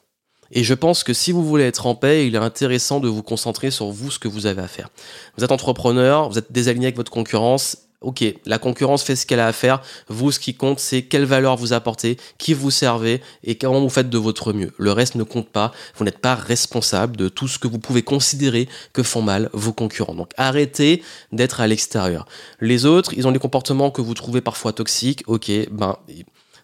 Et 0.51 0.63
je 0.63 0.73
pense 0.73 1.03
que 1.03 1.13
si 1.13 1.31
vous 1.31 1.43
voulez 1.43 1.63
être 1.63 1.85
en 1.87 1.95
paix, 1.95 2.27
il 2.27 2.35
est 2.35 2.39
intéressant 2.39 2.99
de 2.99 3.07
vous 3.07 3.23
concentrer 3.23 3.71
sur 3.71 3.89
vous, 3.89 4.11
ce 4.11 4.19
que 4.19 4.27
vous 4.27 4.45
avez 4.45 4.61
à 4.61 4.67
faire. 4.67 4.89
Vous 5.37 5.43
êtes 5.43 5.51
entrepreneur, 5.51 6.29
vous 6.29 6.37
êtes 6.37 6.51
désaligné 6.51 6.87
avec 6.87 6.95
votre 6.95 7.11
concurrence. 7.11 7.77
Ok, 8.01 8.23
la 8.45 8.59
concurrence 8.59 9.01
fait 9.03 9.15
ce 9.15 9.25
qu'elle 9.25 9.39
a 9.39 9.47
à 9.47 9.53
faire. 9.53 9.81
Vous, 10.09 10.31
ce 10.31 10.39
qui 10.39 10.53
compte, 10.53 10.79
c'est 10.79 11.01
quelle 11.01 11.25
valeur 11.25 11.55
vous 11.55 11.73
apportez, 11.73 12.17
qui 12.37 12.53
vous 12.53 12.69
servez 12.69 13.19
et 13.43 13.55
comment 13.55 13.81
vous 13.81 13.89
faites 13.89 14.11
de 14.11 14.17
votre 14.19 14.53
mieux. 14.53 14.71
Le 14.77 14.91
reste 14.91 15.15
ne 15.15 15.23
compte 15.23 15.49
pas. 15.49 15.71
Vous 15.95 16.05
n'êtes 16.05 16.19
pas 16.19 16.35
responsable 16.35 17.17
de 17.17 17.29
tout 17.29 17.47
ce 17.47 17.57
que 17.57 17.67
vous 17.67 17.79
pouvez 17.79 18.03
considérer 18.03 18.69
que 18.93 19.01
font 19.01 19.23
mal 19.23 19.49
vos 19.53 19.73
concurrents. 19.73 20.13
Donc 20.13 20.29
arrêtez 20.37 21.01
d'être 21.31 21.61
à 21.61 21.67
l'extérieur. 21.67 22.27
Les 22.61 22.85
autres, 22.85 23.13
ils 23.15 23.27
ont 23.27 23.31
des 23.31 23.39
comportements 23.39 23.89
que 23.89 24.01
vous 24.01 24.13
trouvez 24.13 24.41
parfois 24.41 24.71
toxiques. 24.71 25.23
Ok, 25.25 25.49
ben, 25.71 25.97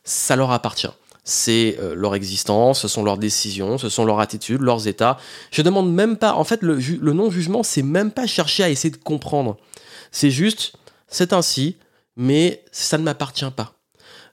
ça 0.03 0.35
leur 0.35 0.51
appartient 0.51 0.89
c'est 1.23 1.77
euh, 1.79 1.93
leur 1.95 2.15
existence, 2.15 2.81
ce 2.81 2.87
sont 2.87 3.03
leurs 3.03 3.17
décisions, 3.17 3.77
ce 3.77 3.89
sont 3.89 4.05
leurs 4.05 4.19
attitudes, 4.19 4.61
leurs 4.61 4.87
états. 4.87 5.17
Je 5.51 5.61
demande 5.61 5.93
même 5.93 6.17
pas, 6.17 6.33
en 6.33 6.43
fait, 6.43 6.61
le, 6.61 6.75
non-jugement, 7.13 7.63
c'est 7.63 7.83
même 7.83 8.11
pas 8.11 8.27
chercher 8.27 8.63
à 8.63 8.69
essayer 8.69 8.89
de 8.89 8.97
comprendre. 8.97 9.57
C'est 10.11 10.31
juste, 10.31 10.73
c'est 11.07 11.33
ainsi, 11.33 11.77
mais 12.17 12.63
ça 12.71 12.97
ne 12.97 13.03
m'appartient 13.03 13.51
pas. 13.55 13.73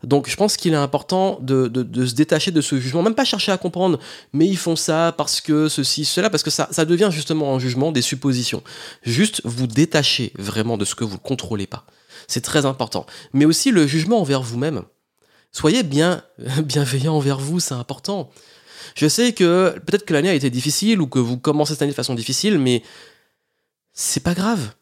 Donc 0.04 0.28
je 0.28 0.36
pense 0.36 0.56
qu'il 0.56 0.72
est 0.72 0.76
important 0.76 1.38
de, 1.42 1.66
se 2.06 2.14
détacher 2.14 2.52
de 2.52 2.60
ce 2.60 2.78
jugement, 2.78 3.02
même 3.02 3.16
pas 3.16 3.24
chercher 3.24 3.50
à 3.50 3.58
comprendre, 3.58 3.98
mais 4.32 4.46
ils 4.46 4.56
font 4.56 4.76
ça 4.76 5.12
parce 5.16 5.40
que 5.40 5.68
ceci, 5.68 6.04
cela, 6.04 6.30
parce 6.30 6.44
que 6.44 6.50
ça, 6.50 6.68
ça 6.70 6.84
devient 6.84 7.08
justement 7.10 7.52
un 7.54 7.58
jugement, 7.58 7.90
des 7.90 8.02
suppositions. 8.02 8.62
Juste 9.02 9.42
vous 9.44 9.66
détacher 9.66 10.32
vraiment 10.38 10.76
de 10.76 10.84
ce 10.84 10.94
que 10.94 11.02
vous 11.02 11.14
ne 11.14 11.18
contrôlez 11.18 11.66
pas. 11.66 11.84
C'est 12.28 12.42
très 12.42 12.64
important. 12.64 13.06
Mais 13.32 13.44
aussi 13.44 13.72
le 13.72 13.88
jugement 13.88 14.20
envers 14.20 14.42
vous-même. 14.42 14.84
Soyez 15.52 15.82
bien 15.82 16.22
bienveillant 16.62 17.14
envers 17.14 17.38
vous, 17.38 17.60
c'est 17.60 17.74
important. 17.74 18.30
Je 18.94 19.08
sais 19.08 19.32
que 19.32 19.78
peut-être 19.86 20.04
que 20.04 20.14
l'année 20.14 20.28
a 20.28 20.34
été 20.34 20.50
difficile 20.50 21.00
ou 21.00 21.06
que 21.06 21.18
vous 21.18 21.38
commencez 21.38 21.72
cette 21.72 21.82
année 21.82 21.92
de 21.92 21.96
façon 21.96 22.14
difficile, 22.14 22.58
mais 22.58 22.82
c'est 23.92 24.22
pas 24.22 24.34
grave. 24.34 24.72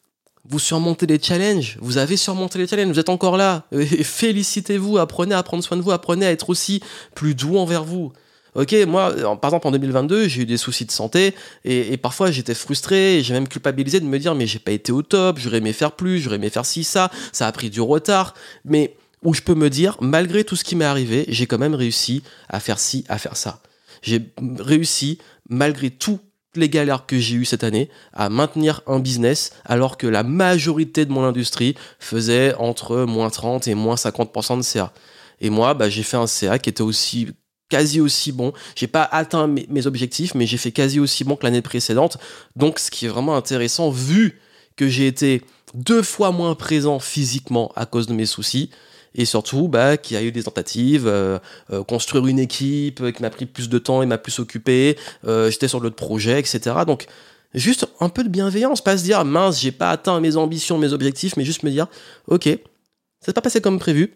Vous 0.49 0.59
surmontez 0.59 1.05
les 1.07 1.21
challenges, 1.21 1.77
vous 1.81 1.97
avez 1.97 2.15
surmonté 2.15 2.57
les 2.57 2.67
challenges, 2.67 2.93
vous 2.93 2.99
êtes 2.99 3.09
encore 3.09 3.35
là. 3.35 3.67
Félicitez-vous, 3.71 4.97
apprenez 4.97 5.35
à 5.35 5.43
prendre 5.43 5.63
soin 5.63 5.75
de 5.75 5.81
vous, 5.81 5.91
apprenez 5.91 6.25
à 6.25 6.31
être 6.31 6.49
aussi 6.49 6.81
plus 7.15 7.35
doux 7.35 7.57
envers 7.57 7.83
vous. 7.83 8.13
Ok, 8.55 8.73
moi, 8.87 9.13
par 9.35 9.49
exemple, 9.49 9.67
en 9.67 9.71
2022, 9.71 10.27
j'ai 10.27 10.41
eu 10.41 10.45
des 10.45 10.57
soucis 10.57 10.85
de 10.85 10.91
santé 10.91 11.35
et, 11.63 11.93
et 11.93 11.97
parfois 11.97 12.31
j'étais 12.31 12.55
frustré, 12.55 13.21
j'ai 13.21 13.33
même 13.33 13.47
culpabilisé 13.47 13.99
de 13.99 14.05
me 14.05 14.17
dire 14.17 14.33
mais 14.33 14.47
j'ai 14.47 14.57
pas 14.57 14.71
été 14.71 14.91
au 14.91 15.03
top, 15.03 15.37
j'aurais 15.37 15.57
aimé 15.57 15.73
faire 15.73 15.91
plus, 15.91 16.19
j'aurais 16.19 16.37
aimé 16.37 16.49
faire 16.49 16.65
ci, 16.65 16.83
ça, 16.83 17.11
ça 17.33 17.45
a 17.45 17.51
pris 17.51 17.69
du 17.69 17.81
retard. 17.81 18.33
Mais 18.65 18.95
où 19.27 19.33
je 19.33 19.41
peux 19.41 19.55
me 19.55 19.69
dire, 19.69 19.97
malgré 19.99 20.45
tout 20.45 20.55
ce 20.55 20.63
qui 20.63 20.77
m'est 20.77 20.85
arrivé, 20.85 21.25
j'ai 21.27 21.47
quand 21.47 21.57
même 21.57 21.75
réussi 21.75 22.23
à 22.47 22.61
faire 22.61 22.79
ci, 22.79 23.03
à 23.09 23.17
faire 23.17 23.35
ça. 23.35 23.61
J'ai 24.01 24.33
réussi, 24.57 25.17
malgré 25.49 25.89
toutes 25.89 26.21
les 26.55 26.69
galères 26.69 27.05
que 27.05 27.19
j'ai 27.19 27.35
eues 27.35 27.43
cette 27.43 27.65
année, 27.65 27.89
à 28.13 28.29
maintenir 28.29 28.83
un 28.87 28.99
business 28.99 29.51
alors 29.65 29.97
que 29.97 30.07
la 30.07 30.23
majorité 30.23 31.03
de 31.03 31.11
mon 31.11 31.25
industrie 31.25 31.75
faisait 31.99 32.55
entre 32.55 33.03
moins 33.03 33.29
30 33.29 33.67
et 33.67 33.75
moins 33.75 33.95
50% 33.95 34.59
de 34.59 34.61
CA. 34.61 34.93
Et 35.41 35.49
moi, 35.49 35.73
bah, 35.73 35.89
j'ai 35.89 36.03
fait 36.03 36.15
un 36.15 36.25
CA 36.25 36.57
qui 36.57 36.69
était 36.69 36.81
aussi 36.81 37.27
quasi 37.67 37.99
aussi 37.99 38.31
bon. 38.31 38.53
J'ai 38.77 38.87
pas 38.87 39.03
atteint 39.03 39.47
mes, 39.47 39.67
mes 39.69 39.87
objectifs, 39.87 40.35
mais 40.35 40.47
j'ai 40.47 40.55
fait 40.55 40.71
quasi 40.71 41.01
aussi 41.01 41.25
bon 41.25 41.35
que 41.35 41.43
l'année 41.43 41.61
précédente. 41.61 42.17
Donc, 42.55 42.79
ce 42.79 42.89
qui 42.89 43.07
est 43.07 43.09
vraiment 43.09 43.35
intéressant, 43.35 43.89
vu 43.89 44.39
que 44.77 44.87
j'ai 44.87 45.05
été 45.05 45.41
deux 45.73 46.01
fois 46.01 46.31
moins 46.31 46.55
présent 46.55 46.99
physiquement 46.99 47.73
à 47.75 47.85
cause 47.85 48.07
de 48.07 48.13
mes 48.13 48.25
soucis, 48.25 48.69
et 49.17 49.25
surtout 49.25 49.67
bah, 49.67 49.97
qu'il 49.97 50.15
y 50.15 50.19
a 50.19 50.23
eu 50.23 50.31
des 50.31 50.43
tentatives, 50.43 51.07
euh, 51.07 51.39
euh, 51.71 51.83
construire 51.83 52.27
une 52.27 52.39
équipe 52.39 53.11
qui 53.11 53.21
m'a 53.21 53.29
pris 53.29 53.45
plus 53.45 53.67
de 53.67 53.77
temps 53.79 54.01
et 54.01 54.05
m'a 54.05 54.17
plus 54.17 54.39
occupé, 54.39 54.97
j'étais 55.25 55.67
sur 55.67 55.79
l'autre 55.79 55.95
projet, 55.95 56.39
etc. 56.39 56.75
Donc 56.85 57.07
juste 57.53 57.87
un 57.99 58.09
peu 58.09 58.23
de 58.23 58.29
bienveillance, 58.29 58.81
pas 58.81 58.97
se 58.97 59.03
dire 59.03 59.25
mince, 59.25 59.59
j'ai 59.59 59.71
pas 59.71 59.89
atteint 59.89 60.19
mes 60.19 60.37
ambitions, 60.37 60.77
mes 60.77 60.93
objectifs, 60.93 61.35
mais 61.35 61.43
juste 61.43 61.63
me 61.63 61.71
dire 61.71 61.87
ok, 62.27 62.45
ça 62.45 63.25
s'est 63.25 63.33
pas 63.33 63.41
passé 63.41 63.59
comme 63.59 63.79
prévu, 63.79 64.13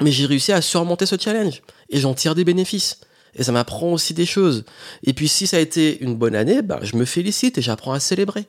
mais 0.00 0.12
j'ai 0.12 0.26
réussi 0.26 0.52
à 0.52 0.60
surmonter 0.60 1.06
ce 1.06 1.16
challenge 1.18 1.62
et 1.88 1.98
j'en 1.98 2.14
tire 2.14 2.34
des 2.34 2.44
bénéfices. 2.44 3.00
Et 3.36 3.42
ça 3.42 3.52
m'apprend 3.52 3.92
aussi 3.92 4.14
des 4.14 4.26
choses. 4.26 4.64
Et 5.02 5.12
puis 5.12 5.28
si 5.28 5.46
ça 5.46 5.56
a 5.56 5.60
été 5.60 6.00
une 6.02 6.14
bonne 6.14 6.36
année, 6.36 6.62
bah, 6.62 6.78
je 6.82 6.96
me 6.96 7.04
félicite 7.04 7.58
et 7.58 7.62
j'apprends 7.62 7.92
à 7.92 8.00
célébrer. 8.00 8.46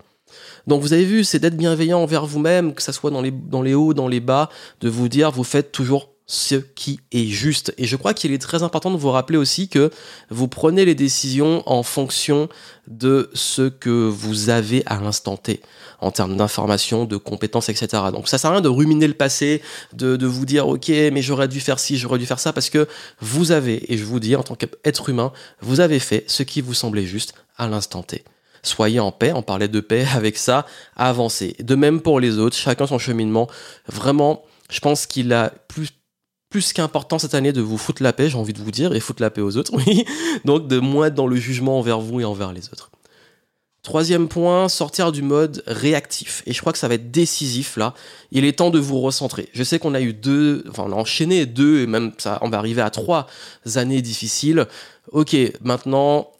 Donc 0.68 0.82
vous 0.82 0.94
avez 0.94 1.06
vu, 1.06 1.24
c'est 1.24 1.40
d'être 1.40 1.58
bienveillant 1.58 2.02
envers 2.02 2.26
vous-même, 2.26 2.74
que 2.74 2.82
ça 2.82 2.94
soit 2.94 3.12
dans 3.12 3.22
les, 3.22 3.74
hauts, 3.74 3.94
dans 3.94 4.08
les 4.08 4.20
bas, 4.20 4.50
de 4.82 4.90
vous 4.90 5.10
dire 5.10 5.32
vous 5.32 5.44
faites 5.44 5.72
toujours 5.72 6.16
ce 6.28 6.56
qui 6.56 7.00
est 7.12 7.28
juste. 7.28 7.74
Et 7.78 7.86
je 7.86 7.96
crois 7.96 8.14
qu'il 8.14 8.34
est 8.34 8.42
très 8.42 8.64
important 8.64 8.90
de 8.90 8.98
vous 8.98 9.12
rappeler 9.12 9.38
aussi 9.38 9.70
que 9.70 9.92
vous 10.30 10.48
prenez 10.48 10.84
les 10.86 10.96
décisions 10.96 11.62
en 11.68 11.84
fonction 11.84 12.50
de 12.88 13.30
ce 13.34 13.70
que 13.70 14.08
vous 14.08 14.50
avez 14.50 14.82
à 14.88 15.00
l'instant 15.00 15.38
T, 15.38 15.62
en 16.00 16.10
termes 16.10 16.36
d'informations, 16.36 17.06
de 17.06 17.18
compétences, 17.18 17.70
etc. 17.70 18.04
Donc 18.12 18.28
ça 18.28 18.40
sert 18.40 18.50
à 18.50 18.54
rien 18.54 18.62
de 18.62 18.70
ruminer 18.70 19.08
le 19.08 19.14
passé, 19.14 19.62
de 19.94 20.26
vous 20.26 20.46
dire 20.46 20.68
ok 20.68 20.90
mais 20.90 21.22
j'aurais 21.22 21.48
dû 21.48 21.60
faire 21.60 21.80
ci, 21.80 21.98
j'aurais 21.98 22.20
dû 22.20 22.26
faire 22.26 22.40
ça, 22.40 22.54
parce 22.54 22.70
que 22.72 22.88
vous 23.22 23.52
avez, 23.52 23.94
et 23.94 23.98
je 23.98 24.04
vous 24.04 24.20
dis 24.20 24.36
en 24.36 24.44
tant 24.44 24.56
qu'être 24.56 25.10
humain, 25.10 25.32
vous 25.62 25.80
avez 25.80 26.00
fait 26.00 26.24
ce 26.28 26.42
qui 26.42 26.62
vous 26.62 26.74
semblait 26.74 27.06
juste 27.06 27.36
à 27.58 27.68
l'instant 27.68 28.02
T 28.02 28.24
soyez 28.68 29.00
en 29.00 29.12
paix, 29.12 29.32
on 29.34 29.42
parlait 29.42 29.68
de 29.68 29.80
paix 29.80 30.06
avec 30.16 30.38
ça, 30.38 30.66
avancez. 30.96 31.56
De 31.60 31.76
même 31.76 32.02
pour 32.02 32.20
les 32.20 32.38
autres, 32.38 32.56
chacun 32.56 32.88
son 32.88 33.00
cheminement. 33.00 33.48
Vraiment, 33.88 34.44
je 34.70 34.80
pense 34.80 35.06
qu'il 35.06 35.34
a 35.34 35.52
plus 35.70 35.92
qu'important 36.74 37.20
cette 37.20 37.36
année 37.36 37.52
de 37.52 37.62
vous 37.62 37.78
foutre 37.78 38.02
la 38.02 38.14
paix, 38.14 38.30
j'ai 38.30 38.38
envie 38.38 38.54
de 38.54 38.62
vous 38.62 38.72
dire, 38.72 38.96
et 38.96 39.00
foutre 39.00 39.22
la 39.22 39.30
paix 39.30 39.42
aux 39.42 39.58
autres. 39.58 39.74
Donc 40.46 40.68
de 40.68 40.80
moins 40.80 41.08
être 41.08 41.16
dans 41.16 41.28
le 41.28 41.36
jugement 41.36 41.80
envers 41.80 42.00
vous 42.00 42.22
et 42.22 42.26
envers 42.26 42.54
les 42.54 42.70
autres. 42.70 42.92
Troisième 43.84 44.28
point, 44.28 44.68
sortir 44.68 45.12
du 45.12 45.22
mode 45.22 45.62
réactif. 45.68 46.42
Et 46.48 46.54
je 46.54 46.60
crois 46.60 46.74
que 46.74 46.80
ça 46.80 46.88
va 46.88 46.96
être 46.96 47.12
décisif 47.12 47.78
là. 47.78 47.94
Il 48.32 48.44
est 48.44 48.54
temps 48.54 48.72
de 48.72 48.80
vous 48.80 49.00
recentrer. 49.00 49.50
Je 49.54 49.64
sais 49.64 49.78
qu'on 49.78 49.94
a 49.94 50.02
eu 50.02 50.12
deux, 50.12 50.64
enfin 50.70 50.86
on 50.88 50.92
a 50.92 50.96
enchaîné 50.96 51.46
deux 51.46 51.82
et 51.82 51.88
même 51.88 52.12
ça, 52.18 52.40
on 52.42 52.50
va 52.50 52.58
arriver 52.58 52.82
à 52.82 52.90
trois 52.90 53.28
années 53.76 54.02
difficiles. 54.02 54.66
Ok, 55.12 55.36
maintenant 55.62 56.32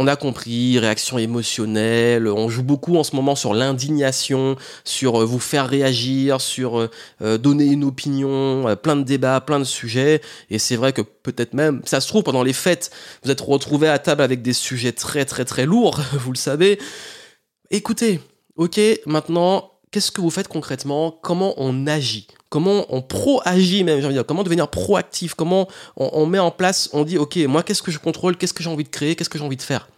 on 0.00 0.06
a 0.06 0.14
compris, 0.14 0.78
réaction 0.78 1.18
émotionnelle, 1.18 2.28
on 2.28 2.48
joue 2.48 2.62
beaucoup 2.62 2.96
en 2.96 3.02
ce 3.02 3.16
moment 3.16 3.34
sur 3.34 3.52
l'indignation, 3.52 4.54
sur 4.84 5.20
euh, 5.20 5.24
vous 5.24 5.40
faire 5.40 5.68
réagir, 5.68 6.40
sur 6.40 6.78
euh, 6.78 6.90
euh, 7.20 7.36
donner 7.36 7.64
une 7.64 7.82
opinion, 7.82 8.76
plein 8.80 8.94
de 8.94 9.02
débats, 9.02 9.40
plein 9.40 9.58
de 9.58 9.64
sujets, 9.64 10.20
et 10.50 10.60
c'est 10.60 10.76
vrai 10.76 10.92
que 10.92 11.02
peut-être 11.02 11.52
même, 11.52 11.82
ça 11.84 12.00
se 12.00 12.06
trouve, 12.06 12.22
pendant 12.22 12.44
les 12.44 12.52
fêtes, 12.52 12.92
vous 13.24 13.32
êtes 13.32 13.40
retrouvés 13.40 13.88
à 13.88 13.98
table 13.98 14.22
avec 14.22 14.40
des 14.40 14.52
sujets 14.52 14.92
très 14.92 15.24
très 15.24 15.44
très 15.44 15.66
lourds, 15.66 16.00
vous 16.12 16.30
le 16.30 16.38
savez. 16.38 16.78
Écoutez, 17.72 18.20
ok, 18.54 18.80
maintenant, 19.04 19.72
qu'est-ce 19.90 20.12
que 20.12 20.20
vous 20.20 20.30
faites 20.30 20.46
concrètement? 20.46 21.10
Comment 21.10 21.54
on 21.56 21.88
agit? 21.88 22.28
Comment 22.50 22.86
on 22.88 23.02
pro-agit 23.02 23.84
même, 23.84 23.98
j'ai 23.98 24.06
envie 24.06 24.14
de 24.14 24.20
dire, 24.20 24.26
comment 24.26 24.42
devenir 24.42 24.68
proactif 24.68 25.34
Comment 25.34 25.68
on, 25.96 26.26
met 26.26 26.38
en 26.38 26.50
place, 26.50 26.88
on 26.92 27.04
dit, 27.04 27.18
ok, 27.18 27.36
moi 27.48 27.62
qu'est-ce 27.62 27.82
que 27.82 27.90
je 27.90 27.98
contrôle 27.98 28.36
Qu'est-ce 28.36 28.54
que 28.54 28.62
j'ai 28.62 28.70
envie 28.70 28.84
de 28.84 28.88
créer 28.88 29.16
Qu'est-ce 29.16 29.28
que 29.28 29.38
j'ai 29.38 29.44
envie 29.44 29.56
de 29.56 29.62
faire? 29.62 29.88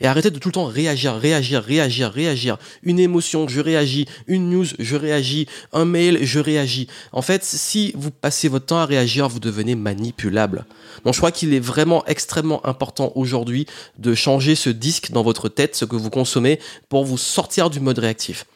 Et 0.00 0.06
arrêtez 0.06 0.30
de 0.30 0.38
tout 0.38 0.48
le 0.48 0.52
temps 0.52 0.64
réagir, 0.64 1.14
réagir, 1.14 1.62
réagir, 1.62 2.10
réagir. 2.10 2.56
Une 2.82 2.98
émotion, 2.98 3.48
je 3.48 3.60
réagis. 3.60 4.06
Une 4.26 4.48
news, 4.48 4.64
je 4.78 4.96
réagis. 4.96 5.46
Un 5.72 5.84
mail, 5.84 6.20
je 6.22 6.40
réagis. 6.40 6.88
En 7.12 7.20
fait, 7.20 7.44
si 7.44 7.92
vous 7.94 8.10
passez 8.10 8.48
votre 8.48 8.66
temps 8.66 8.78
à 8.78 8.86
réagir, 8.86 9.28
vous 9.28 9.40
devenez 9.40 9.74
manipulable. 9.74 10.64
Donc 11.04 11.12
je 11.12 11.18
crois 11.18 11.32
qu'il 11.32 11.52
est 11.52 11.60
vraiment 11.60 12.04
extrêmement 12.06 12.66
important 12.66 13.12
aujourd'hui 13.14 13.66
de 13.98 14.14
changer 14.14 14.54
ce 14.54 14.70
disque 14.70 15.10
dans 15.12 15.22
votre 15.22 15.50
tête, 15.50 15.76
ce 15.76 15.84
que 15.84 15.96
vous 15.96 16.10
consommez, 16.10 16.60
pour 16.88 17.04
vous 17.04 17.18
sortir 17.18 17.68
du 17.68 17.80
mode 17.80 17.98
réactif. 17.98 18.46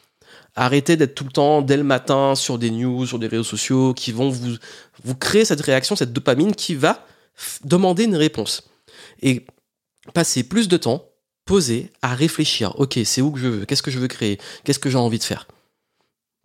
Arrêtez 0.55 0.95
d'être 0.95 1.15
tout 1.15 1.25
le 1.25 1.31
temps 1.31 1.61
dès 1.61 1.77
le 1.77 1.83
matin 1.83 2.33
sur 2.35 2.57
des 2.57 2.71
news, 2.71 3.05
sur 3.05 3.19
des 3.19 3.27
réseaux 3.27 3.43
sociaux 3.43 3.93
qui 3.93 4.11
vont 4.11 4.29
vous, 4.29 4.55
vous 5.03 5.15
créer 5.15 5.43
cette 5.43 5.61
réaction, 5.61 5.95
cette 5.95 6.13
dopamine 6.13 6.55
qui 6.55 6.75
va 6.75 7.05
demander 7.63 8.05
une 8.05 8.15
réponse. 8.15 8.69
Et 9.21 9.45
passez 10.13 10.43
plus 10.43 10.67
de 10.67 10.77
temps 10.77 11.09
posé 11.45 11.91
à 12.01 12.15
réfléchir. 12.15 12.73
Ok, 12.79 12.99
c'est 13.05 13.21
où 13.21 13.31
que 13.31 13.39
je 13.39 13.47
veux 13.47 13.65
Qu'est-ce 13.65 13.83
que 13.83 13.91
je 13.91 13.99
veux 13.99 14.07
créer 14.07 14.39
Qu'est-ce 14.63 14.79
que 14.79 14.89
j'ai 14.89 14.97
envie 14.97 15.19
de 15.19 15.23
faire? 15.23 15.47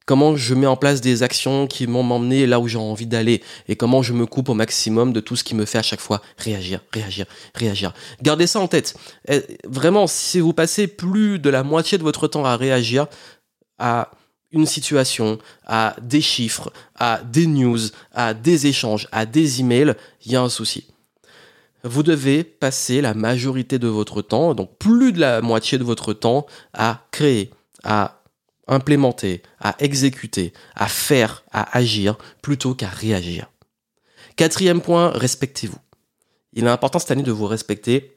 Comment 0.06 0.34
je 0.34 0.54
mets 0.54 0.66
en 0.66 0.76
place 0.76 1.00
des 1.00 1.22
actions 1.22 1.68
qui 1.68 1.86
vont 1.86 2.02
m'emmener 2.02 2.44
là 2.46 2.58
où 2.58 2.66
j'ai 2.66 2.78
envie 2.78 3.06
d'aller? 3.06 3.42
Et 3.68 3.76
comment 3.76 4.02
je 4.02 4.12
me 4.12 4.26
coupe 4.26 4.48
au 4.48 4.54
maximum 4.54 5.12
de 5.12 5.20
tout 5.20 5.36
ce 5.36 5.44
qui 5.44 5.54
me 5.54 5.64
fait 5.64 5.78
à 5.78 5.82
chaque 5.82 6.00
fois 6.00 6.20
réagir, 6.36 6.80
réagir, 6.92 7.26
réagir? 7.54 7.94
Gardez 8.20 8.48
ça 8.48 8.58
en 8.58 8.66
tête. 8.66 8.94
Eh, 9.28 9.42
vraiment, 9.64 10.08
si 10.08 10.40
vous 10.40 10.52
passez 10.52 10.88
plus 10.88 11.38
de 11.38 11.48
la 11.48 11.62
moitié 11.62 11.96
de 11.96 12.02
votre 12.02 12.26
temps 12.26 12.44
à 12.44 12.56
réagir, 12.56 13.06
à 13.80 14.10
une 14.52 14.66
situation, 14.66 15.38
à 15.66 15.96
des 16.00 16.20
chiffres, 16.20 16.72
à 16.96 17.20
des 17.24 17.46
news, 17.46 17.78
à 18.12 18.34
des 18.34 18.66
échanges, 18.66 19.08
à 19.12 19.26
des 19.26 19.60
emails, 19.60 19.94
il 20.24 20.32
y 20.32 20.36
a 20.36 20.42
un 20.42 20.48
souci. 20.48 20.86
Vous 21.82 22.02
devez 22.02 22.44
passer 22.44 23.00
la 23.00 23.14
majorité 23.14 23.78
de 23.78 23.88
votre 23.88 24.22
temps, 24.22 24.54
donc 24.54 24.76
plus 24.78 25.12
de 25.12 25.20
la 25.20 25.40
moitié 25.40 25.78
de 25.78 25.84
votre 25.84 26.12
temps, 26.12 26.46
à 26.74 27.06
créer, 27.10 27.50
à 27.84 28.22
implémenter, 28.66 29.42
à 29.60 29.76
exécuter, 29.78 30.52
à 30.74 30.88
faire, 30.88 31.42
à 31.52 31.76
agir, 31.76 32.18
plutôt 32.42 32.74
qu'à 32.74 32.88
réagir. 32.88 33.50
Quatrième 34.36 34.80
point, 34.80 35.10
respectez-vous. 35.10 35.78
Il 36.52 36.64
est 36.64 36.68
important 36.68 36.98
cette 36.98 37.10
année 37.12 37.22
de 37.22 37.32
vous 37.32 37.46
respecter 37.46 38.14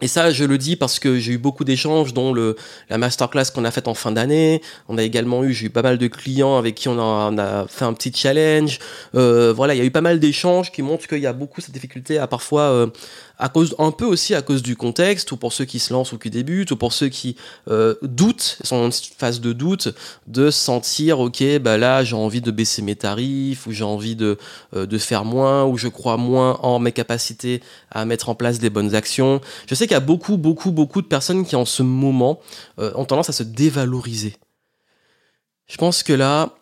et 0.00 0.08
ça, 0.08 0.30
je 0.30 0.44
le 0.44 0.58
dis 0.58 0.76
parce 0.76 0.98
que 0.98 1.18
j'ai 1.18 1.32
eu 1.32 1.38
beaucoup 1.38 1.64
d'échanges, 1.64 2.14
dont 2.14 2.34
la 2.34 2.98
masterclass 2.98 3.46
qu'on 3.54 3.64
a 3.64 3.70
faite 3.70 3.88
en 3.88 3.94
fin 3.94 4.12
d'année. 4.12 4.62
On 4.88 4.98
a 4.98 5.02
également 5.02 5.44
eu, 5.44 5.52
j'ai 5.52 5.66
eu 5.66 5.70
pas 5.70 5.82
mal 5.82 5.98
de 5.98 6.06
clients 6.06 6.56
avec 6.56 6.74
qui 6.74 6.88
on 6.88 6.98
a, 6.98 7.32
a 7.42 7.66
fait 7.66 7.84
un 7.84 7.92
petit 7.92 8.12
challenge. 8.14 8.78
Euh, 9.14 9.52
voilà, 9.52 9.74
il 9.74 9.78
y 9.78 9.80
a 9.80 9.84
eu 9.84 9.90
pas 9.90 10.00
mal 10.00 10.20
d'échanges 10.20 10.70
qui 10.70 10.82
montrent 10.82 11.06
qu'il 11.06 11.18
y 11.18 11.26
a 11.26 11.32
beaucoup 11.32 11.60
cette 11.60 11.74
difficulté 11.74 12.18
à 12.18 12.26
parfois 12.26 12.62
euh, 12.62 12.86
à 13.38 13.48
cause 13.48 13.74
un 13.78 13.92
peu 13.92 14.04
aussi 14.04 14.34
à 14.34 14.42
cause 14.42 14.62
du 14.62 14.76
contexte 14.76 15.30
ou 15.32 15.36
pour 15.36 15.52
ceux 15.52 15.64
qui 15.64 15.78
se 15.78 15.92
lancent 15.92 16.12
ou 16.12 16.18
qui 16.18 16.30
débutent 16.30 16.72
ou 16.72 16.76
pour 16.76 16.92
ceux 16.92 17.08
qui 17.08 17.36
euh, 17.68 17.94
doutent 18.02 18.58
sont 18.64 18.76
en 18.76 18.90
phase 18.90 19.40
de 19.40 19.52
doute 19.52 19.88
de 20.26 20.50
sentir 20.50 21.20
ok 21.20 21.58
bah 21.60 21.78
là 21.78 22.02
j'ai 22.02 22.16
envie 22.16 22.40
de 22.40 22.50
baisser 22.50 22.82
mes 22.82 22.96
tarifs 22.96 23.66
ou 23.66 23.72
j'ai 23.72 23.84
envie 23.84 24.16
de 24.16 24.38
euh, 24.74 24.86
de 24.86 24.98
faire 24.98 25.24
moins 25.24 25.64
ou 25.64 25.76
je 25.76 25.88
crois 25.88 26.16
moins 26.16 26.58
en 26.62 26.78
mes 26.78 26.92
capacités 26.92 27.62
à 27.90 28.04
mettre 28.04 28.28
en 28.28 28.34
place 28.34 28.58
des 28.58 28.70
bonnes 28.70 28.94
actions. 28.94 29.40
Je 29.68 29.74
sais 29.74 29.86
qu'il 29.86 29.94
y 29.94 29.96
a 29.96 30.00
beaucoup 30.00 30.36
beaucoup 30.36 30.72
beaucoup 30.72 31.02
de 31.02 31.06
personnes 31.06 31.44
qui 31.46 31.56
en 31.56 31.64
ce 31.64 31.82
moment 31.82 32.40
euh, 32.78 32.92
ont 32.96 33.04
tendance 33.04 33.28
à 33.28 33.32
se 33.32 33.44
dévaloriser. 33.44 34.36
Je 35.66 35.76
pense 35.76 36.02
que 36.02 36.12
là 36.12 36.54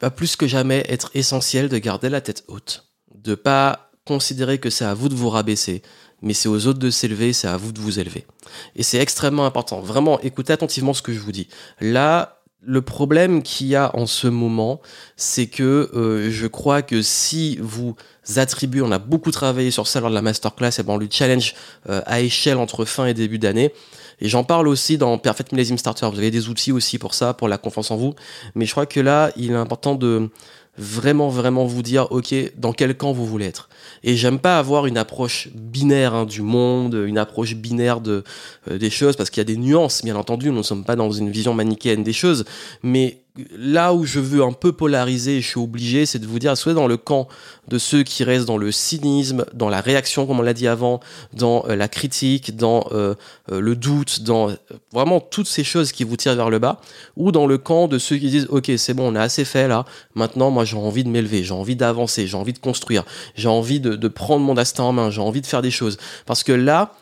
va 0.00 0.10
plus 0.10 0.36
que 0.36 0.46
jamais 0.46 0.84
être 0.88 1.10
essentiel 1.14 1.68
de 1.68 1.78
garder 1.78 2.08
la 2.08 2.20
tête 2.20 2.44
haute. 2.48 2.86
De 3.14 3.34
pas 3.34 3.89
considérer 4.10 4.58
que 4.58 4.70
c'est 4.70 4.84
à 4.84 4.92
vous 4.92 5.08
de 5.08 5.14
vous 5.14 5.30
rabaisser, 5.30 5.82
mais 6.20 6.34
c'est 6.34 6.48
aux 6.48 6.66
autres 6.66 6.80
de 6.80 6.90
s'élever, 6.90 7.32
c'est 7.32 7.46
à 7.46 7.56
vous 7.56 7.70
de 7.70 7.78
vous 7.78 8.00
élever. 8.00 8.26
Et 8.74 8.82
c'est 8.82 8.98
extrêmement 8.98 9.46
important. 9.46 9.78
Vraiment, 9.80 10.18
écoutez 10.20 10.52
attentivement 10.52 10.94
ce 10.94 11.00
que 11.00 11.12
je 11.12 11.20
vous 11.20 11.30
dis. 11.30 11.46
Là, 11.80 12.40
le 12.60 12.82
problème 12.82 13.40
qu'il 13.44 13.68
y 13.68 13.76
a 13.76 13.96
en 13.96 14.06
ce 14.06 14.26
moment, 14.26 14.80
c'est 15.16 15.46
que 15.46 15.90
euh, 15.94 16.28
je 16.28 16.48
crois 16.48 16.82
que 16.82 17.02
si 17.02 17.56
vous 17.62 17.94
attribuez, 18.34 18.82
on 18.82 18.90
a 18.90 18.98
beaucoup 18.98 19.30
travaillé 19.30 19.70
sur 19.70 19.86
ça 19.86 20.00
lors 20.00 20.10
de 20.10 20.14
la 20.16 20.22
masterclass 20.22 20.72
et 20.80 20.82
bon, 20.82 20.96
le 20.96 21.06
challenge 21.08 21.54
euh, 21.88 22.02
à 22.04 22.20
échelle 22.20 22.58
entre 22.58 22.84
fin 22.84 23.06
et 23.06 23.14
début 23.14 23.38
d'année, 23.38 23.72
et 24.20 24.28
j'en 24.28 24.42
parle 24.42 24.66
aussi 24.68 24.98
dans 24.98 25.16
Perfect 25.18 25.52
Millésime 25.52 25.78
Starter. 25.78 26.08
Vous 26.10 26.18
avez 26.18 26.32
des 26.32 26.48
outils 26.48 26.72
aussi 26.72 26.98
pour 26.98 27.14
ça, 27.14 27.32
pour 27.32 27.48
la 27.48 27.58
confiance 27.58 27.90
en 27.90 27.96
vous. 27.96 28.14
Mais 28.54 28.66
je 28.66 28.72
crois 28.72 28.86
que 28.86 29.00
là, 29.00 29.30
il 29.36 29.52
est 29.52 29.54
important 29.54 29.94
de 29.94 30.30
vraiment, 30.80 31.28
vraiment 31.28 31.66
vous 31.66 31.82
dire, 31.82 32.10
OK, 32.10 32.34
dans 32.56 32.72
quel 32.72 32.96
camp 32.96 33.12
vous 33.12 33.26
voulez 33.26 33.46
être. 33.46 33.68
Et 34.02 34.16
j'aime 34.16 34.38
pas 34.38 34.58
avoir 34.58 34.86
une 34.86 34.96
approche 34.96 35.48
binaire 35.54 36.14
hein, 36.14 36.24
du 36.24 36.40
monde, 36.40 36.94
une 37.06 37.18
approche 37.18 37.54
binaire 37.54 38.00
de, 38.00 38.24
euh, 38.70 38.78
des 38.78 38.90
choses, 38.90 39.14
parce 39.14 39.28
qu'il 39.28 39.40
y 39.40 39.42
a 39.42 39.44
des 39.44 39.58
nuances, 39.58 40.02
bien 40.02 40.16
entendu, 40.16 40.48
nous 40.48 40.56
ne 40.58 40.62
sommes 40.62 40.84
pas 40.84 40.96
dans 40.96 41.10
une 41.10 41.30
vision 41.30 41.52
manichéenne 41.52 42.02
des 42.02 42.14
choses, 42.14 42.44
mais 42.82 43.18
là 43.56 43.94
où 43.94 44.04
je 44.04 44.20
veux 44.20 44.42
un 44.42 44.52
peu 44.52 44.72
polariser, 44.72 45.40
je 45.40 45.46
suis 45.46 45.60
obligé, 45.60 46.06
c'est 46.06 46.18
de 46.18 46.26
vous 46.26 46.38
dire, 46.38 46.56
soit 46.56 46.74
dans 46.74 46.86
le 46.86 46.96
camp 46.96 47.28
de 47.68 47.78
ceux 47.78 48.02
qui 48.02 48.24
restent 48.24 48.46
dans 48.46 48.58
le 48.58 48.72
cynisme, 48.72 49.44
dans 49.54 49.68
la 49.68 49.80
réaction, 49.80 50.26
comme 50.26 50.40
on 50.40 50.42
l'a 50.42 50.54
dit 50.54 50.66
avant, 50.66 51.00
dans 51.32 51.64
euh, 51.68 51.76
la 51.76 51.88
critique, 51.88 52.56
dans 52.56 52.86
euh, 52.92 53.14
euh, 53.52 53.60
le 53.60 53.76
doute, 53.76 54.22
dans 54.22 54.50
vraiment 54.92 55.20
toutes 55.20 55.46
ces 55.46 55.64
choses 55.64 55.92
qui 55.92 56.04
vous 56.04 56.16
tirent 56.16 56.34
vers 56.34 56.50
le 56.50 56.58
bas, 56.58 56.80
ou 57.16 57.32
dans 57.32 57.46
le 57.46 57.58
camp 57.58 57.88
de 57.88 57.98
ceux 57.98 58.16
qui 58.16 58.30
disent, 58.30 58.46
ok, 58.50 58.70
c'est 58.76 58.94
bon, 58.94 59.12
on 59.12 59.14
a 59.14 59.22
assez 59.22 59.44
fait 59.44 59.68
là, 59.68 59.84
maintenant 60.14 60.50
moi 60.50 60.64
j'ai 60.64 60.76
envie 60.76 61.04
de 61.04 61.08
m'élever, 61.08 61.44
j'ai 61.44 61.54
envie 61.54 61.76
d'avancer, 61.76 62.26
j'ai 62.26 62.36
envie 62.36 62.52
de 62.52 62.58
construire, 62.58 63.04
j'ai 63.34 63.48
envie 63.48 63.80
de, 63.80 63.94
de 63.96 64.08
prendre 64.08 64.44
mon 64.44 64.54
destin 64.54 64.84
en 64.84 64.92
main, 64.92 65.10
j'ai 65.10 65.20
envie 65.20 65.40
de 65.40 65.46
faire 65.46 65.62
des 65.62 65.70
choses. 65.70 65.96
Parce 66.26 66.42
que 66.42 66.52
là, 66.52 66.94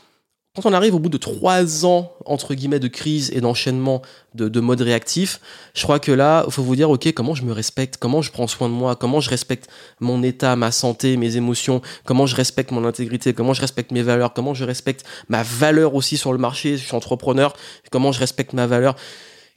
quand 0.60 0.68
on 0.68 0.72
arrive 0.72 0.96
au 0.96 0.98
bout 0.98 1.08
de 1.08 1.18
trois 1.18 1.86
ans, 1.86 2.12
entre 2.24 2.52
guillemets, 2.52 2.80
de 2.80 2.88
crise 2.88 3.30
et 3.32 3.40
d'enchaînement 3.40 4.02
de, 4.34 4.48
de, 4.48 4.58
mode 4.58 4.80
réactif, 4.80 5.40
je 5.72 5.84
crois 5.84 6.00
que 6.00 6.10
là, 6.10 6.42
il 6.48 6.52
faut 6.52 6.64
vous 6.64 6.74
dire, 6.74 6.90
OK, 6.90 7.12
comment 7.12 7.36
je 7.36 7.44
me 7.44 7.52
respecte, 7.52 7.96
comment 7.96 8.22
je 8.22 8.32
prends 8.32 8.48
soin 8.48 8.68
de 8.68 8.74
moi, 8.74 8.96
comment 8.96 9.20
je 9.20 9.30
respecte 9.30 9.70
mon 10.00 10.20
état, 10.24 10.56
ma 10.56 10.72
santé, 10.72 11.16
mes 11.16 11.36
émotions, 11.36 11.80
comment 12.04 12.26
je 12.26 12.34
respecte 12.34 12.72
mon 12.72 12.84
intégrité, 12.84 13.34
comment 13.34 13.54
je 13.54 13.60
respecte 13.60 13.92
mes 13.92 14.02
valeurs, 14.02 14.32
comment 14.34 14.52
je 14.52 14.64
respecte 14.64 15.04
ma 15.28 15.44
valeur 15.44 15.94
aussi 15.94 16.16
sur 16.16 16.32
le 16.32 16.38
marché, 16.38 16.76
je 16.76 16.84
suis 16.84 16.96
entrepreneur, 16.96 17.54
comment 17.92 18.10
je 18.10 18.18
respecte 18.18 18.52
ma 18.52 18.66
valeur? 18.66 18.96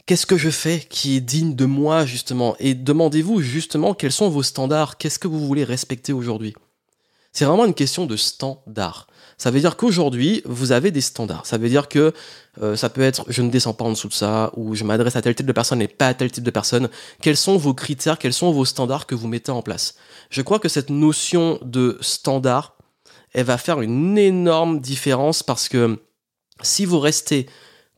Qu'est-ce 0.06 0.28
que 0.28 0.38
je 0.38 0.52
fais 0.52 0.86
qui 0.88 1.18
est 1.18 1.22
digne 1.22 1.56
de 1.56 1.66
moi, 1.66 2.06
justement? 2.06 2.56
Et 2.60 2.76
demandez-vous, 2.76 3.42
justement, 3.42 3.96
quels 3.96 4.12
sont 4.12 4.30
vos 4.30 4.44
standards? 4.44 4.98
Qu'est-ce 5.00 5.18
que 5.18 5.28
vous 5.28 5.48
voulez 5.48 5.64
respecter 5.64 6.14
aujourd'hui? 6.14 6.54
C'est 7.34 7.46
vraiment 7.46 7.66
une 7.66 7.74
question 7.74 8.06
de 8.06 8.18
standard. 8.18 9.08
Ça 9.42 9.50
veut 9.50 9.60
dire 9.60 9.76
qu'aujourd'hui, 9.76 10.44
vous 10.46 10.72
avez 10.72 10.92
des 10.92 11.02
standards. 11.02 11.48
Ça 11.48 11.58
veut 11.58 11.68
dire 11.68 11.90
que 11.90 12.14
euh, 12.62 12.76
ça 12.76 12.90
peut 12.90 13.02
être 13.02 13.26
je 13.28 13.42
ne 13.42 13.50
descends 13.50 13.74
pas 13.74 13.84
en 13.84 13.90
dessous 13.90 14.08
de 14.08 14.14
ça, 14.14 14.52
ou 14.56 14.76
je 14.76 14.84
m'adresse 14.84 15.16
à 15.16 15.24
tel 15.24 15.34
type 15.34 15.48
de 15.48 15.52
personne 15.52 15.82
et 15.82 15.88
pas 15.88 16.10
à 16.10 16.14
tel 16.14 16.32
type 16.32 16.44
de 16.44 16.52
personne. 16.52 16.90
Quels 17.24 17.38
sont 17.38 17.58
vos 17.58 17.74
critères, 17.74 18.20
quels 18.20 18.34
sont 18.34 18.52
vos 18.52 18.66
standards 18.66 19.08
que 19.08 19.16
vous 19.16 19.28
mettez 19.28 19.52
en 19.52 19.64
place? 19.64 19.96
Je 20.30 20.44
crois 20.44 20.60
que 20.60 20.70
cette 20.70 20.92
notion 20.92 21.58
de 21.64 21.98
standard, 22.02 22.78
elle 23.34 23.46
va 23.46 23.58
faire 23.58 23.82
une 23.82 24.16
énorme 24.16 24.80
différence 24.80 25.42
parce 25.42 25.70
que 25.70 26.00
si 26.62 26.86
vous 26.86 27.00
restez 27.00 27.50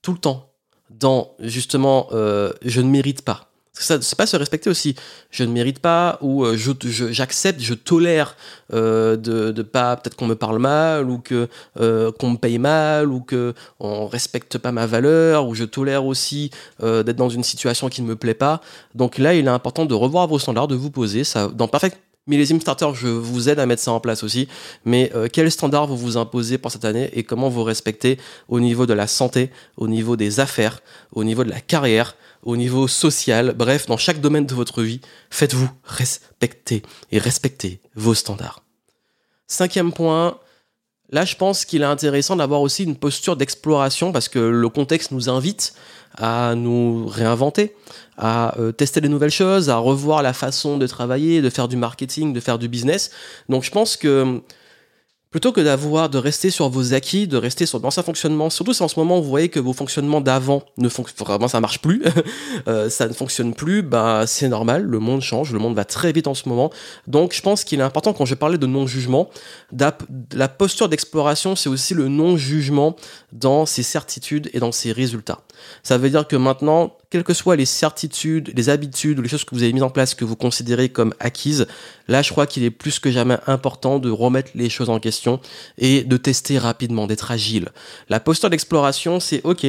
tout 0.02 0.14
le 0.14 0.20
temps 0.20 0.54
dans 0.92 1.36
justement 1.40 2.08
euh, 2.14 2.54
je 2.62 2.80
ne 2.80 2.88
mérite 2.88 3.22
pas, 3.22 3.52
c'est 3.74 4.16
pas 4.16 4.28
se 4.28 4.38
respecter 4.38 4.70
aussi. 4.70 4.96
Je 5.32 5.44
ne 5.44 5.52
mérite 5.52 5.80
pas 5.80 6.20
ou 6.22 6.46
euh, 6.46 6.56
je, 6.56 6.72
j'accepte, 7.12 7.60
je, 7.60 7.74
tolère 7.74 8.36
euh, 8.74 9.18
de, 9.18 9.52
de 9.52 9.62
pas 9.64 9.96
peut-être 9.96 10.16
qu'on 10.16 10.28
me 10.28 10.36
parle 10.36 10.60
mal 10.60 11.10
ou 11.10 11.18
que 11.18 11.48
euh, 11.80 12.12
qu'on 12.12 12.32
me 12.32 12.38
paye 12.38 12.60
mal 12.60 13.12
ou 13.12 13.22
que 13.22 13.54
on 13.80 14.06
respecte 14.06 14.60
pas 14.60 14.72
ma 14.72 14.86
valeur 14.86 15.48
ou 15.48 15.56
je 15.56 15.64
tolère 15.64 16.06
aussi 16.06 16.52
d'être 16.80 17.16
dans 17.16 17.30
une 17.30 17.44
situation 17.44 17.90
qui 17.90 18.02
ne 18.02 18.08
me 18.08 18.16
plaît 18.16 18.34
pas. 18.34 18.62
Donc 18.94 19.18
là, 19.18 19.34
il 19.34 19.46
est 19.46 19.50
important 19.50 19.86
de 19.86 19.94
revoir 19.94 20.28
vos 20.28 20.40
standards, 20.40 20.68
de 20.68 20.76
vous 20.76 20.92
poser. 20.92 21.24
Ça, 21.24 21.48
dans 21.48 21.68
Perfect 21.68 21.98
Millésime 22.28 22.62
Starter, 22.62 22.90
je 22.94 23.08
vous 23.08 23.50
aide 23.50 23.60
à 23.60 23.66
mettre 23.66 23.82
ça 23.82 23.92
en 23.92 24.00
place 24.00 24.24
aussi. 24.24 24.48
Mais 24.86 25.12
quels 25.32 25.52
standards 25.52 25.88
vous 25.88 25.98
vous 25.98 26.18
imposez 26.18 26.58
pour 26.58 26.72
cette 26.72 26.86
année 26.86 27.10
et 27.14 27.24
comment 27.24 27.50
vous 27.50 27.64
respectez 27.64 28.20
au 28.48 28.60
niveau 28.60 28.86
de 28.86 28.94
la 28.94 29.08
santé, 29.08 29.50
au 29.78 29.88
niveau 29.88 30.16
des 30.16 30.40
affaires, 30.40 30.82
au 31.12 31.24
niveau 31.24 31.44
de 31.44 31.50
la 31.50 31.62
carrière, 31.62 32.16
au 32.44 32.58
niveau 32.58 32.88
social, 32.88 33.54
bref, 33.56 33.86
dans 33.86 33.98
chaque 33.98 34.22
domaine 34.22 34.46
de 34.46 34.54
votre 34.54 34.84
vie, 34.84 35.02
faites-vous 35.30 35.70
respecter 35.84 36.84
et 37.12 37.20
respectez 37.20 37.80
vos 37.96 38.14
standards. 38.14 38.64
Cinquième 39.48 39.92
point, 39.92 40.38
là 41.10 41.26
je 41.26 41.36
pense 41.36 41.66
qu'il 41.66 41.82
est 41.82 41.86
intéressant 41.86 42.36
d'avoir 42.36 42.62
aussi 42.62 42.84
une 42.84 42.96
posture 42.96 43.36
d'exploration 43.36 44.12
parce 44.12 44.30
que 44.30 44.40
le 44.40 44.70
contexte 44.70 45.12
nous 45.12 45.30
invite 45.30 45.74
à 46.18 46.54
nous 46.56 47.08
réinventer, 47.08 47.76
à 48.18 48.60
euh, 48.60 48.72
tester 48.72 49.02
des 49.02 49.10
nouvelles 49.10 49.32
choses, 49.32 49.70
à 49.70 49.78
revoir 49.78 50.22
la 50.22 50.34
façon 50.34 50.78
de 50.78 50.86
travailler, 50.86 51.42
de 51.42 51.50
faire 51.50 51.68
du 51.68 51.76
marketing, 51.76 52.34
de 52.34 52.40
faire 52.40 52.60
du 52.60 52.68
business. 52.68 53.12
Donc 53.50 53.64
je 53.64 53.72
pense 53.72 53.98
que 53.98 54.42
Plutôt 55.34 55.52
que 55.52 55.62
d'avoir, 55.62 56.10
de 56.10 56.20
rester 56.20 56.52
sur 56.52 56.70
vos 56.70 56.94
acquis, 56.94 57.26
de 57.26 57.38
rester 57.38 57.66
sur 57.66 57.80
l'ancien 57.80 58.04
fonctionnement, 58.04 58.52
surtout 58.52 58.72
si 58.72 58.84
en 58.84 58.88
ce 58.88 59.00
moment 59.00 59.20
vous 59.20 59.28
voyez 59.28 59.50
que 59.50 59.60
vos 59.60 59.74
fonctionnements 59.74 60.22
d'avant 60.22 60.62
ne 60.78 60.88
fonctionnent 60.90 61.26
vraiment 61.26 61.48
ça 61.48 61.60
marche 61.60 61.80
plus, 61.80 62.04
euh, 62.68 62.88
ça 62.88 63.08
ne 63.08 63.14
fonctionne 63.14 63.56
plus, 63.56 63.82
bah 63.82 64.26
c'est 64.28 64.48
normal, 64.48 64.84
le 64.84 65.00
monde 65.00 65.22
change, 65.22 65.52
le 65.52 65.58
monde 65.58 65.76
va 65.76 65.86
très 65.86 66.12
vite 66.12 66.28
en 66.28 66.36
ce 66.36 66.48
moment. 66.48 66.70
Donc 67.08 67.34
je 67.34 67.42
pense 67.42 67.64
qu'il 67.64 67.80
est 67.80 67.84
important 67.84 68.14
quand 68.14 68.26
je 68.26 68.36
parlais 68.36 68.60
de 68.60 68.68
non-jugement, 68.68 69.32
la 69.72 70.48
posture 70.50 70.88
d'exploration, 70.88 71.56
c'est 71.56 71.70
aussi 71.70 71.96
le 71.96 72.10
non-jugement 72.10 72.96
dans 73.32 73.66
ses 73.66 73.82
certitudes 73.82 74.52
et 74.54 74.60
dans 74.60 74.72
ses 74.72 74.92
résultats. 74.92 75.40
Ça 75.84 75.98
veut 75.98 76.10
dire 76.10 76.28
que 76.28 76.36
maintenant, 76.36 76.96
quelles 77.10 77.24
que 77.24 77.34
soient 77.34 77.56
les 77.56 77.66
certitudes, 77.66 78.52
les 78.56 78.70
habitudes 78.70 79.20
ou 79.20 79.22
les 79.22 79.30
choses 79.30 79.44
que 79.44 79.54
vous 79.54 79.64
avez 79.64 79.74
mises 79.74 79.84
en 79.84 79.90
place 79.90 80.16
que 80.16 80.26
vous 80.26 80.36
considérez 80.36 80.90
comme 80.90 81.14
acquises, 81.20 81.68
là 82.08 82.22
je 82.22 82.32
crois 82.32 82.48
qu'il 82.48 82.64
est 82.64 82.72
plus 82.72 83.00
que 83.00 83.12
jamais 83.12 83.38
important 83.48 84.00
de 84.00 84.10
remettre 84.10 84.52
les 84.56 84.70
choses 84.70 84.90
en 84.90 85.00
question 85.00 85.40
et 85.78 86.04
de 86.04 86.18
tester 86.18 86.58
rapidement, 86.58 87.08
d'être 87.08 87.32
agile. 87.32 87.70
La 88.10 88.20
posture 88.20 88.50
d'exploration, 88.50 89.20
c'est 89.20 89.42
ok, 89.44 89.68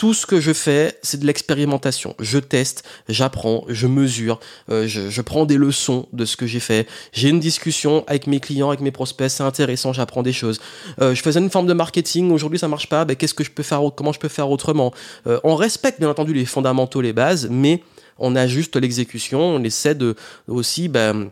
tout 0.00 0.14
ce 0.14 0.24
que 0.24 0.40
je 0.40 0.54
fais, 0.54 0.98
c'est 1.02 1.20
de 1.20 1.26
l'expérimentation. 1.26 2.14
Je 2.20 2.38
teste, 2.38 2.84
j'apprends, 3.10 3.66
je 3.68 3.86
mesure, 3.86 4.40
euh, 4.70 4.86
je, 4.86 5.20
prends 5.20 5.44
des 5.44 5.58
leçons 5.58 6.06
de 6.14 6.24
ce 6.24 6.38
que 6.38 6.46
j'ai 6.46 6.58
fait. 6.58 6.88
J'ai 7.12 7.28
une 7.28 7.38
discussion 7.38 8.02
avec 8.06 8.26
mes 8.26 8.40
clients, 8.40 8.68
avec 8.68 8.80
mes 8.80 8.92
prospects, 8.92 9.28
c'est 9.28 9.42
intéressant, 9.42 9.92
j'apprends 9.92 10.22
des 10.22 10.32
choses. 10.32 10.58
Euh, 11.02 11.14
je 11.14 11.20
faisais 11.20 11.38
une 11.38 11.50
forme 11.50 11.66
de 11.66 11.74
marketing, 11.74 12.30
aujourd'hui 12.30 12.58
ça 12.58 12.66
marche 12.66 12.88
pas, 12.88 13.04
ben, 13.04 13.14
qu'est-ce 13.14 13.34
que 13.34 13.44
je 13.44 13.50
peux 13.50 13.62
faire, 13.62 13.82
comment 13.94 14.12
je 14.12 14.18
peux 14.18 14.28
faire 14.28 14.48
autrement? 14.48 14.94
Euh, 15.26 15.38
On 15.44 15.54
respecte 15.54 16.00
bien 16.00 16.08
entendu 16.08 16.32
les 16.32 16.46
fondamentaux, 16.46 17.02
les 17.02 17.12
bases, 17.12 17.48
mais 17.50 17.82
on 18.16 18.36
ajuste 18.36 18.76
l'exécution, 18.76 19.42
on 19.42 19.62
essaie 19.62 19.94
de 19.94 20.14
aussi... 20.48 20.88
Ben, 20.88 21.30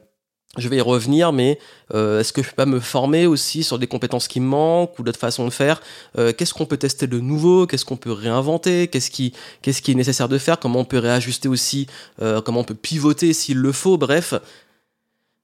je 0.58 0.68
vais 0.68 0.76
y 0.76 0.80
revenir, 0.80 1.32
mais 1.32 1.58
euh, 1.94 2.20
est-ce 2.20 2.32
que 2.32 2.42
je 2.42 2.48
peux 2.48 2.56
pas 2.56 2.66
me 2.66 2.80
former 2.80 3.26
aussi 3.26 3.62
sur 3.62 3.78
des 3.78 3.86
compétences 3.86 4.28
qui 4.28 4.40
me 4.40 4.46
manquent 4.46 4.98
ou 4.98 5.02
d'autres 5.02 5.18
façons 5.18 5.44
de 5.44 5.50
faire 5.50 5.80
euh, 6.18 6.32
Qu'est-ce 6.32 6.54
qu'on 6.54 6.66
peut 6.66 6.76
tester 6.76 7.06
de 7.06 7.20
nouveau 7.20 7.66
Qu'est-ce 7.66 7.84
qu'on 7.84 7.96
peut 7.96 8.12
réinventer 8.12 8.88
Qu'est-ce 8.88 9.10
qui, 9.10 9.32
est 9.64 9.94
nécessaire 9.94 10.28
de 10.28 10.38
faire 10.38 10.58
Comment 10.58 10.80
on 10.80 10.84
peut 10.84 10.98
réajuster 10.98 11.48
aussi 11.48 11.86
euh, 12.20 12.40
Comment 12.40 12.60
on 12.60 12.64
peut 12.64 12.74
pivoter 12.74 13.32
s'il 13.32 13.58
le 13.58 13.72
faut 13.72 13.96
Bref, 13.96 14.34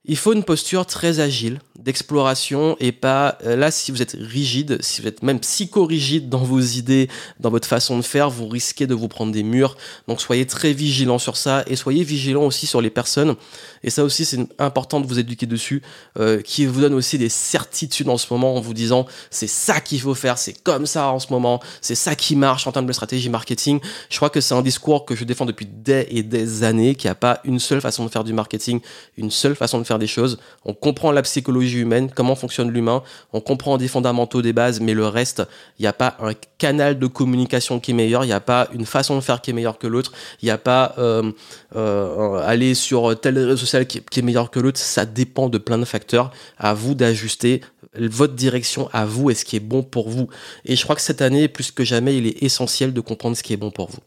il 0.06 0.16
faut 0.16 0.34
une 0.34 0.44
posture 0.44 0.84
très 0.84 1.20
agile 1.20 1.60
d'exploration 1.78 2.76
et 2.78 2.92
pas 2.92 3.38
euh, 3.44 3.56
là 3.56 3.70
si 3.70 3.90
vous 3.90 4.02
êtes 4.02 4.16
rigide, 4.18 4.78
si 4.82 5.00
vous 5.00 5.08
êtes 5.08 5.22
même 5.22 5.40
psycho-rigide 5.40 6.28
dans 6.28 6.42
vos 6.42 6.60
idées, 6.60 7.08
dans 7.40 7.50
votre 7.50 7.66
façon 7.66 7.96
de 7.96 8.02
faire, 8.02 8.28
vous 8.28 8.46
risquez 8.46 8.86
de 8.86 8.94
vous 8.94 9.08
prendre 9.08 9.32
des 9.32 9.42
murs. 9.42 9.76
Donc 10.06 10.20
soyez 10.20 10.46
très 10.46 10.72
vigilant 10.72 11.18
sur 11.18 11.36
ça 11.36 11.64
et 11.66 11.76
soyez 11.76 12.04
vigilant 12.04 12.42
aussi 12.42 12.66
sur 12.66 12.82
les 12.82 12.90
personnes. 12.90 13.34
Et 13.82 13.90
ça 13.90 14.04
aussi 14.04 14.26
c'est 14.26 14.46
important 14.58 15.00
de 15.00 15.06
vous 15.06 15.18
éduquer 15.18 15.46
dessus, 15.46 15.82
euh, 16.18 16.42
qui 16.42 16.66
vous 16.66 16.82
donne 16.82 16.94
aussi 16.94 17.16
des 17.16 17.30
certitudes 17.30 18.08
en 18.08 18.18
ce 18.18 18.26
moment 18.30 18.56
en 18.56 18.60
vous 18.60 18.74
disant 18.74 19.06
c'est 19.30 19.46
ça 19.46 19.80
qu'il 19.80 20.00
faut 20.00 20.14
faire, 20.14 20.36
c'est 20.36 20.62
comme 20.62 20.84
ça 20.84 21.08
en 21.08 21.18
ce 21.18 21.32
moment, 21.32 21.60
c'est 21.80 21.94
ça 21.94 22.14
qui 22.14 22.36
marche 22.36 22.66
en 22.66 22.72
termes 22.72 22.86
de 22.86 22.92
stratégie 22.92 23.30
marketing. 23.30 23.80
Je 24.10 24.16
crois 24.16 24.30
que 24.30 24.42
c'est 24.42 24.54
un 24.54 24.62
discours 24.62 25.06
que 25.06 25.14
je 25.14 25.24
défends 25.24 25.46
depuis 25.46 25.66
des 25.66 26.06
et 26.10 26.22
des 26.22 26.62
années, 26.62 26.94
qu'il 26.94 27.08
n'y 27.08 27.12
a 27.12 27.16
pas 27.16 27.40
une 27.44 27.58
seule 27.58 27.80
façon 27.80 28.04
de 28.04 28.10
faire 28.10 28.24
du 28.24 28.34
marketing, 28.34 28.80
une 29.16 29.30
seule 29.30 29.54
façon 29.54 29.78
de 29.78 29.84
faire 29.84 29.93
des 29.98 30.07
choses. 30.07 30.38
On 30.64 30.74
comprend 30.74 31.12
la 31.12 31.22
psychologie 31.22 31.78
humaine, 31.78 32.11
comment 32.14 32.35
fonctionne 32.35 32.70
l'humain, 32.70 33.02
on 33.33 33.40
comprend 33.40 33.78
des 33.78 33.88
fondamentaux, 33.88 34.42
des 34.42 34.52
bases, 34.52 34.80
mais 34.80 34.94
le 34.94 35.07
reste, 35.07 35.42
il 35.78 35.83
n'y 35.83 35.88
a 35.88 35.92
pas 35.92 36.16
un 36.20 36.33
canal 36.59 36.98
de 36.98 37.07
communication 37.07 37.80
qui 37.80 37.92
est 37.92 37.94
meilleur, 37.94 38.24
il 38.24 38.28
n'y 38.28 38.33
a 38.33 38.40
pas 38.40 38.68
une 38.72 38.87
façon 38.87 39.16
de 39.16 39.20
faire 39.20 39.40
qui 39.40 39.50
est 39.50 39.54
meilleure 39.54 39.78
que 39.78 39.87
l'autre, 39.87 40.12
il 40.42 40.46
n'y 40.46 40.50
a 40.50 40.59
pas 40.59 40.94
euh, 40.98 41.30
euh, 41.76 42.46
aller 42.46 42.74
sur 42.74 43.18
tel 43.18 43.38
réseau 43.38 43.57
social 43.57 43.87
qui, 43.87 43.98
est 43.98 44.22
meilleur 44.22 44.50
que 44.50 44.61
l'autre, 44.61 44.78
ça 44.78 45.04
dépend 45.07 45.48
de 45.48 45.59
plein 45.59 45.78
de 45.78 45.85
facteurs. 45.85 46.30
À 46.59 46.74
vous 46.74 46.94
d'ajuster 46.94 47.61
votre 47.96 48.35
direction 48.35 48.88
à 48.92 49.04
vous 49.04 49.30
et 49.30 49.35
ce 49.35 49.44
qui 49.44 49.57
est 49.57 49.61
bon 49.61 49.83
pour 49.83 50.09
vous. 50.09 50.28
Et 50.64 50.76
je 50.76 50.83
crois 50.83 50.96
que 50.96 51.02
cette 51.02 51.22
année, 51.22 51.48
plus 51.48 51.70
que 51.70 51.85
jamais, 51.85 52.16
il 52.16 52.26
est 52.26 52.42
essentiel 52.42 52.92
de 52.92 53.00
comprendre 53.00 53.37
ce 53.37 53.42
qui 53.42 53.52
est 53.52 53.57
bon 53.57 53.70
pour 53.70 53.90
vous. 53.90 54.00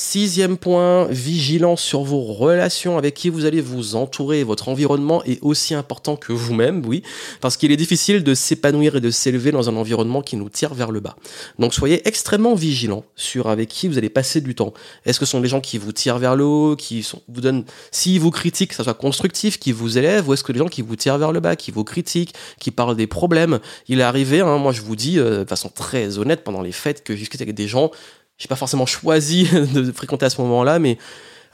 Sixième 0.00 0.58
point, 0.58 1.06
vigilance 1.06 1.82
sur 1.82 2.04
vos 2.04 2.20
relations 2.20 2.98
avec 2.98 3.14
qui 3.14 3.30
vous 3.30 3.46
allez 3.46 3.60
vous 3.60 3.96
entourer. 3.96 4.44
Votre 4.44 4.68
environnement 4.68 5.24
est 5.24 5.42
aussi 5.42 5.74
important 5.74 6.14
que 6.14 6.32
vous-même, 6.32 6.86
oui, 6.86 7.02
parce 7.40 7.56
qu'il 7.56 7.72
est 7.72 7.76
difficile 7.76 8.22
de 8.22 8.32
s'épanouir 8.32 8.94
et 8.94 9.00
de 9.00 9.10
s'élever 9.10 9.50
dans 9.50 9.68
un 9.68 9.74
environnement 9.74 10.22
qui 10.22 10.36
nous 10.36 10.48
tire 10.50 10.72
vers 10.72 10.92
le 10.92 11.00
bas. 11.00 11.16
Donc 11.58 11.74
soyez 11.74 12.06
extrêmement 12.06 12.54
vigilant 12.54 13.02
sur 13.16 13.48
avec 13.48 13.70
qui 13.70 13.88
vous 13.88 13.98
allez 13.98 14.08
passer 14.08 14.40
du 14.40 14.54
temps. 14.54 14.72
Est-ce 15.04 15.18
que 15.18 15.26
ce 15.26 15.32
sont 15.32 15.40
des 15.40 15.48
gens 15.48 15.60
qui 15.60 15.78
vous 15.78 15.90
tirent 15.90 16.18
vers 16.18 16.36
le 16.36 16.44
haut, 16.44 16.76
qui 16.76 17.04
vous 17.26 17.40
donnent, 17.40 17.64
s'ils 17.90 18.20
vous 18.20 18.30
critiquent, 18.30 18.70
que 18.70 18.76
ça 18.76 18.84
soit 18.84 18.94
constructif, 18.94 19.58
qui 19.58 19.72
vous 19.72 19.98
élèvent, 19.98 20.28
ou 20.28 20.32
est-ce 20.32 20.44
que 20.44 20.52
des 20.52 20.60
gens 20.60 20.68
qui 20.68 20.82
vous 20.82 20.94
tirent 20.94 21.18
vers 21.18 21.32
le 21.32 21.40
bas, 21.40 21.56
qui 21.56 21.72
vous 21.72 21.82
critiquent, 21.82 22.34
qui 22.60 22.70
parlent 22.70 22.94
des 22.94 23.08
problèmes? 23.08 23.58
Il 23.88 23.98
est 23.98 24.04
arrivé, 24.04 24.42
hein, 24.42 24.58
moi 24.58 24.70
je 24.70 24.82
vous 24.82 24.94
dis 24.94 25.18
euh, 25.18 25.42
de 25.42 25.48
façon 25.48 25.68
très 25.68 26.18
honnête 26.18 26.44
pendant 26.44 26.62
les 26.62 26.70
fêtes 26.70 27.02
que 27.02 27.14
j'ai 27.14 27.22
discuté 27.22 27.42
avec 27.42 27.56
des 27.56 27.66
gens 27.66 27.90
j'ai 28.38 28.48
pas 28.48 28.56
forcément 28.56 28.86
choisi 28.86 29.48
de 29.74 29.92
fréquenter 29.92 30.26
à 30.26 30.30
ce 30.30 30.40
moment-là, 30.40 30.78
mais 30.78 30.98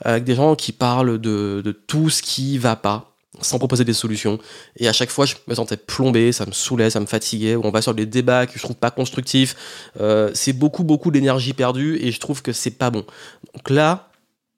avec 0.03 0.23
des 0.23 0.35
gens 0.35 0.55
qui 0.55 0.71
parlent 0.71 1.19
de, 1.19 1.61
de, 1.63 1.71
tout 1.71 2.09
ce 2.09 2.21
qui 2.21 2.57
va 2.57 2.75
pas, 2.75 3.15
sans 3.41 3.57
proposer 3.57 3.83
des 3.83 3.93
solutions. 3.93 4.39
Et 4.77 4.87
à 4.87 4.93
chaque 4.93 5.09
fois, 5.09 5.25
je 5.25 5.35
me 5.47 5.55
sentais 5.55 5.77
plombé, 5.77 6.31
ça 6.31 6.45
me 6.45 6.51
saoulait, 6.51 6.89
ça 6.89 6.99
me 6.99 7.05
fatiguait. 7.05 7.55
On 7.55 7.69
va 7.71 7.81
sur 7.81 7.93
des 7.93 8.05
débats 8.05 8.45
que 8.45 8.53
je 8.57 8.63
trouve 8.63 8.75
pas 8.75 8.91
constructifs. 8.91 9.55
Euh, 9.99 10.31
c'est 10.33 10.53
beaucoup, 10.53 10.83
beaucoup 10.83 11.11
d'énergie 11.11 11.53
perdue 11.53 11.97
et 12.01 12.11
je 12.11 12.19
trouve 12.19 12.41
que 12.41 12.53
c'est 12.53 12.71
pas 12.71 12.89
bon. 12.89 13.05
Donc 13.53 13.69
là, 13.69 14.09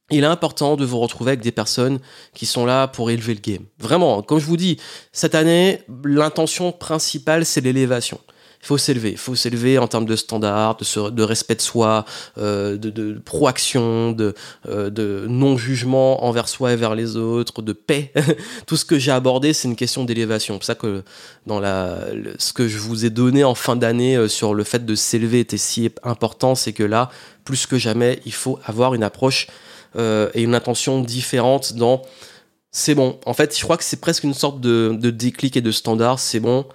il 0.09 0.23
est 0.23 0.27
important 0.27 0.75
de 0.75 0.85
vous 0.85 0.99
retrouver 0.99 1.31
avec 1.31 1.41
des 1.41 1.51
personnes 1.51 1.99
qui 2.33 2.45
sont 2.45 2.65
là 2.65 2.87
pour 2.87 3.11
élever 3.11 3.33
le 3.33 3.41
game. 3.41 3.65
Vraiment, 3.79 4.21
comme 4.21 4.39
je 4.39 4.45
vous 4.45 4.57
dis, 4.57 4.77
cette 5.11 5.35
année, 5.35 5.81
l'intention 6.03 6.71
principale, 6.71 7.45
c'est 7.45 7.61
l'élévation 7.61 8.19
faut 8.67 8.77
s'élever, 8.77 9.15
faut 9.15 9.33
s'élever 9.33 9.77
en 9.77 9.87
termes 9.87 10.05
de 10.05 10.17
standards, 10.17 10.75
de, 10.75 11.23
respect 11.23 11.55
de 11.55 11.61
soi, 11.61 12.03
euh, 12.37 12.75
de, 12.75 13.17
proaction, 13.23 14.11
de, 14.11 14.35
euh, 14.67 14.89
de 14.89 15.25
non-jugement 15.29 16.25
envers 16.25 16.49
soi 16.49 16.73
et 16.73 16.75
vers 16.75 16.93
les 16.93 17.15
autres, 17.15 17.61
de 17.61 17.71
paix. 17.71 18.11
Tout 18.67 18.75
ce 18.75 18.83
que 18.83 18.99
j'ai 18.99 19.11
abordé, 19.11 19.53
c'est 19.53 19.69
une 19.69 19.77
question 19.77 20.03
d'élévation. 20.03 20.55
C'est 20.55 20.59
pour 20.59 20.65
ça 20.65 20.75
que 20.75 21.03
dans 21.45 21.61
la, 21.61 21.99
ce 22.39 22.51
que 22.51 22.67
je 22.67 22.77
vous 22.77 23.05
ai 23.05 23.09
donné 23.09 23.45
en 23.45 23.55
fin 23.55 23.77
d'année 23.77 24.17
euh, 24.17 24.27
sur 24.27 24.53
le 24.53 24.65
fait 24.65 24.85
de 24.85 24.95
s'élever 24.95 25.39
était 25.39 25.55
si 25.55 25.89
important, 26.03 26.53
c'est 26.53 26.73
que 26.73 26.83
là, 26.83 27.09
plus 27.45 27.67
que 27.67 27.77
jamais, 27.77 28.19
il 28.25 28.33
faut 28.33 28.59
avoir 28.65 28.93
une 28.93 29.03
approche 29.03 29.47
et 29.97 30.43
une 30.43 30.53
intention 30.53 31.01
différente 31.01 31.73
dans 31.73 32.03
c'est 32.71 32.93
bon. 32.93 33.17
En 33.25 33.33
fait, 33.33 33.57
je 33.57 33.63
crois 33.63 33.77
que 33.77 33.83
c'est 33.83 33.99
presque 33.99 34.23
une 34.25 34.35
sorte 34.35 34.61
de, 34.61 34.95
de 34.99 35.09
déclic 35.09 35.57
et 35.57 35.61
de 35.61 35.71
standard. 35.71 36.19
C'est 36.19 36.39
bon 36.39 36.65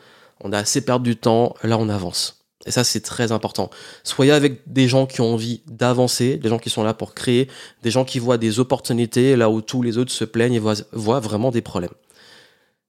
on 0.43 0.53
a 0.53 0.59
assez 0.59 0.85
perdu 0.85 1.11
du 1.11 1.17
temps, 1.17 1.55
là 1.63 1.79
on 1.79 1.89
avance. 1.89 2.43
Et 2.65 2.71
ça, 2.71 2.85
c'est 2.85 3.01
très 3.01 3.33
important. 3.33 3.71
Soyez 4.05 4.31
avec 4.31 4.73
des 4.73 4.87
gens 4.87 5.07
qui 5.07 5.21
ont 5.21 5.35
envie 5.35 5.63
d'avancer, 5.67 6.37
des 6.37 6.49
gens 6.49 6.59
qui 6.59 6.71
sont 6.71 6.85
là 6.85 6.95
pour 6.95 7.15
créer, 7.15 7.49
des 7.83 7.91
gens 7.91 8.05
qui 8.05 8.21
voient 8.21 8.39
des 8.39 8.61
opportunités 8.61 9.35
là 9.35 9.51
où 9.51 9.61
tous 9.61 9.83
les 9.83 9.99
autres 9.99 10.13
se 10.13 10.25
plaignent 10.25 10.55
et 10.55 10.61
voient, 10.61 11.21
vraiment 11.21 11.51
des 11.51 11.63
problèmes. 11.63 11.91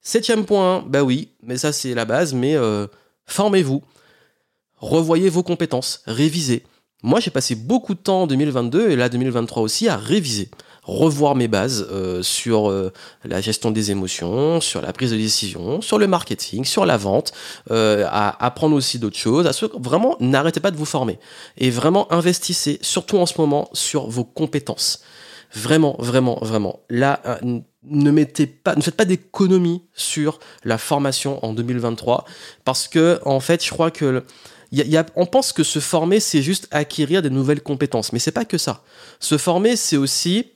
Septième 0.01 0.45
point, 0.45 0.83
bah 0.87 1.03
oui, 1.03 1.29
mais 1.41 1.57
ça 1.57 1.71
c'est 1.71 1.93
la 1.93 2.05
base, 2.05 2.33
mais 2.33 2.55
euh, 2.55 2.87
formez-vous, 3.25 3.81
revoyez 4.77 5.29
vos 5.29 5.43
compétences, 5.43 6.01
révisez. 6.05 6.63
Moi, 7.01 7.19
j'ai 7.19 7.31
passé 7.31 7.55
beaucoup 7.55 7.95
de 7.95 7.99
temps 7.99 8.23
en 8.23 8.27
2022 8.27 8.91
et 8.91 8.95
là 8.95 9.09
2023 9.09 9.63
aussi 9.63 9.87
à 9.87 9.97
réviser 9.97 10.49
revoir 10.83 11.35
mes 11.35 11.47
bases 11.47 11.87
euh, 11.91 12.21
sur 12.21 12.69
euh, 12.69 12.91
la 13.23 13.41
gestion 13.41 13.71
des 13.71 13.91
émotions, 13.91 14.61
sur 14.61 14.81
la 14.81 14.93
prise 14.93 15.11
de 15.11 15.17
décision, 15.17 15.81
sur 15.81 15.97
le 15.97 16.07
marketing, 16.07 16.65
sur 16.65 16.85
la 16.85 16.97
vente, 16.97 17.31
euh, 17.71 18.05
à 18.09 18.45
apprendre 18.45 18.75
aussi 18.75 18.99
d'autres 18.99 19.17
choses. 19.17 19.47
À 19.47 19.51
vraiment, 19.79 20.17
n'arrêtez 20.19 20.59
pas 20.59 20.71
de 20.71 20.77
vous 20.77 20.85
former 20.85 21.19
et 21.57 21.69
vraiment 21.69 22.11
investissez, 22.11 22.79
surtout 22.81 23.17
en 23.17 23.25
ce 23.25 23.39
moment, 23.39 23.69
sur 23.73 24.07
vos 24.07 24.23
compétences. 24.25 25.01
Vraiment, 25.55 25.95
vraiment, 25.99 26.39
vraiment. 26.41 26.79
Là, 26.89 27.21
ne 27.83 28.11
mettez 28.11 28.47
pas, 28.47 28.75
ne 28.75 28.81
faites 28.81 28.95
pas 28.95 29.05
d'économie 29.05 29.83
sur 29.93 30.39
la 30.63 30.79
formation 30.79 31.45
en 31.45 31.53
2023 31.53 32.25
parce 32.65 32.87
que 32.87 33.19
en 33.23 33.39
fait, 33.39 33.63
je 33.63 33.69
crois 33.69 33.91
que 33.91 34.23
y 34.71 34.97
a, 34.97 35.05
on 35.15 35.27
pense 35.27 35.53
que 35.53 35.63
se 35.63 35.79
former, 35.79 36.19
c'est 36.19 36.41
juste 36.41 36.67
acquérir 36.71 37.21
des 37.21 37.29
nouvelles 37.29 37.61
compétences, 37.61 38.13
mais 38.13 38.19
c'est 38.19 38.31
pas 38.31 38.45
que 38.45 38.57
ça. 38.57 38.83
Se 39.19 39.37
former, 39.37 39.75
c'est 39.75 39.97
aussi 39.97 40.52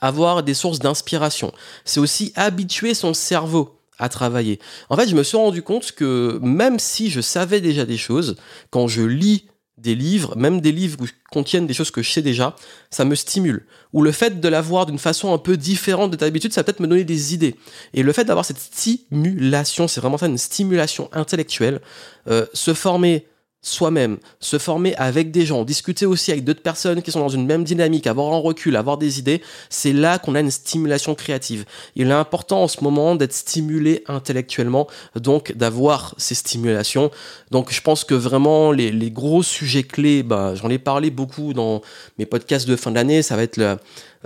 avoir 0.00 0.42
des 0.42 0.54
sources 0.54 0.78
d'inspiration. 0.78 1.52
C'est 1.84 2.00
aussi 2.00 2.32
habituer 2.36 2.94
son 2.94 3.14
cerveau 3.14 3.78
à 3.98 4.08
travailler. 4.08 4.60
En 4.90 4.96
fait, 4.96 5.08
je 5.08 5.14
me 5.14 5.22
suis 5.22 5.36
rendu 5.36 5.62
compte 5.62 5.92
que 5.92 6.38
même 6.42 6.78
si 6.78 7.10
je 7.10 7.20
savais 7.20 7.60
déjà 7.60 7.84
des 7.84 7.96
choses, 7.96 8.36
quand 8.70 8.86
je 8.88 9.02
lis 9.02 9.46
des 9.78 9.94
livres, 9.94 10.36
même 10.36 10.60
des 10.60 10.72
livres 10.72 11.06
qui 11.06 11.12
contiennent 11.30 11.66
des 11.66 11.74
choses 11.74 11.90
que 11.90 12.02
je 12.02 12.10
sais 12.10 12.22
déjà, 12.22 12.56
ça 12.90 13.04
me 13.04 13.14
stimule. 13.14 13.64
Ou 13.92 14.02
le 14.02 14.10
fait 14.10 14.40
de 14.40 14.48
l'avoir 14.48 14.86
d'une 14.86 14.98
façon 14.98 15.32
un 15.32 15.38
peu 15.38 15.56
différente 15.56 16.10
de 16.10 16.16
d'habitude, 16.16 16.52
ça 16.52 16.64
peut-être 16.64 16.80
me 16.80 16.88
donner 16.88 17.04
des 17.04 17.32
idées. 17.32 17.54
Et 17.94 18.02
le 18.02 18.12
fait 18.12 18.24
d'avoir 18.24 18.44
cette 18.44 18.58
stimulation, 18.58 19.86
c'est 19.86 20.00
vraiment 20.00 20.18
ça, 20.18 20.26
une 20.26 20.38
stimulation 20.38 21.08
intellectuelle, 21.12 21.80
euh, 22.28 22.44
se 22.52 22.74
former 22.74 23.27
soi-même, 23.60 24.18
se 24.38 24.58
former 24.58 24.94
avec 24.96 25.30
des 25.30 25.44
gens, 25.44 25.64
discuter 25.64 26.06
aussi 26.06 26.30
avec 26.30 26.44
d'autres 26.44 26.62
personnes 26.62 27.02
qui 27.02 27.10
sont 27.10 27.18
dans 27.18 27.28
une 27.28 27.44
même 27.44 27.64
dynamique, 27.64 28.06
avoir 28.06 28.32
un 28.32 28.38
recul, 28.38 28.76
avoir 28.76 28.98
des 28.98 29.18
idées, 29.18 29.42
c'est 29.68 29.92
là 29.92 30.18
qu'on 30.18 30.34
a 30.36 30.40
une 30.40 30.50
stimulation 30.50 31.14
créative. 31.14 31.64
Il 31.96 32.08
est 32.08 32.12
important 32.12 32.62
en 32.62 32.68
ce 32.68 32.84
moment 32.84 33.16
d'être 33.16 33.32
stimulé 33.32 34.04
intellectuellement, 34.06 34.86
donc 35.16 35.52
d'avoir 35.52 36.14
ces 36.18 36.36
stimulations. 36.36 37.10
Donc 37.50 37.72
je 37.72 37.80
pense 37.80 38.04
que 38.04 38.14
vraiment 38.14 38.70
les, 38.70 39.10
gros 39.10 39.42
sujets 39.42 39.82
clés, 39.82 40.22
bah, 40.22 40.54
j'en 40.54 40.70
ai 40.70 40.78
parlé 40.78 41.10
beaucoup 41.10 41.52
dans 41.52 41.82
mes 42.18 42.26
podcasts 42.26 42.68
de 42.68 42.76
fin 42.76 42.92
d'année, 42.92 43.22
ça 43.22 43.36
va 43.36 43.42
être 43.42 43.60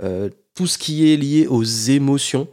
euh, 0.03 0.29
tout 0.53 0.67
ce 0.67 0.77
qui 0.77 1.11
est 1.11 1.17
lié 1.17 1.47
aux 1.47 1.63
émotions 1.63 2.47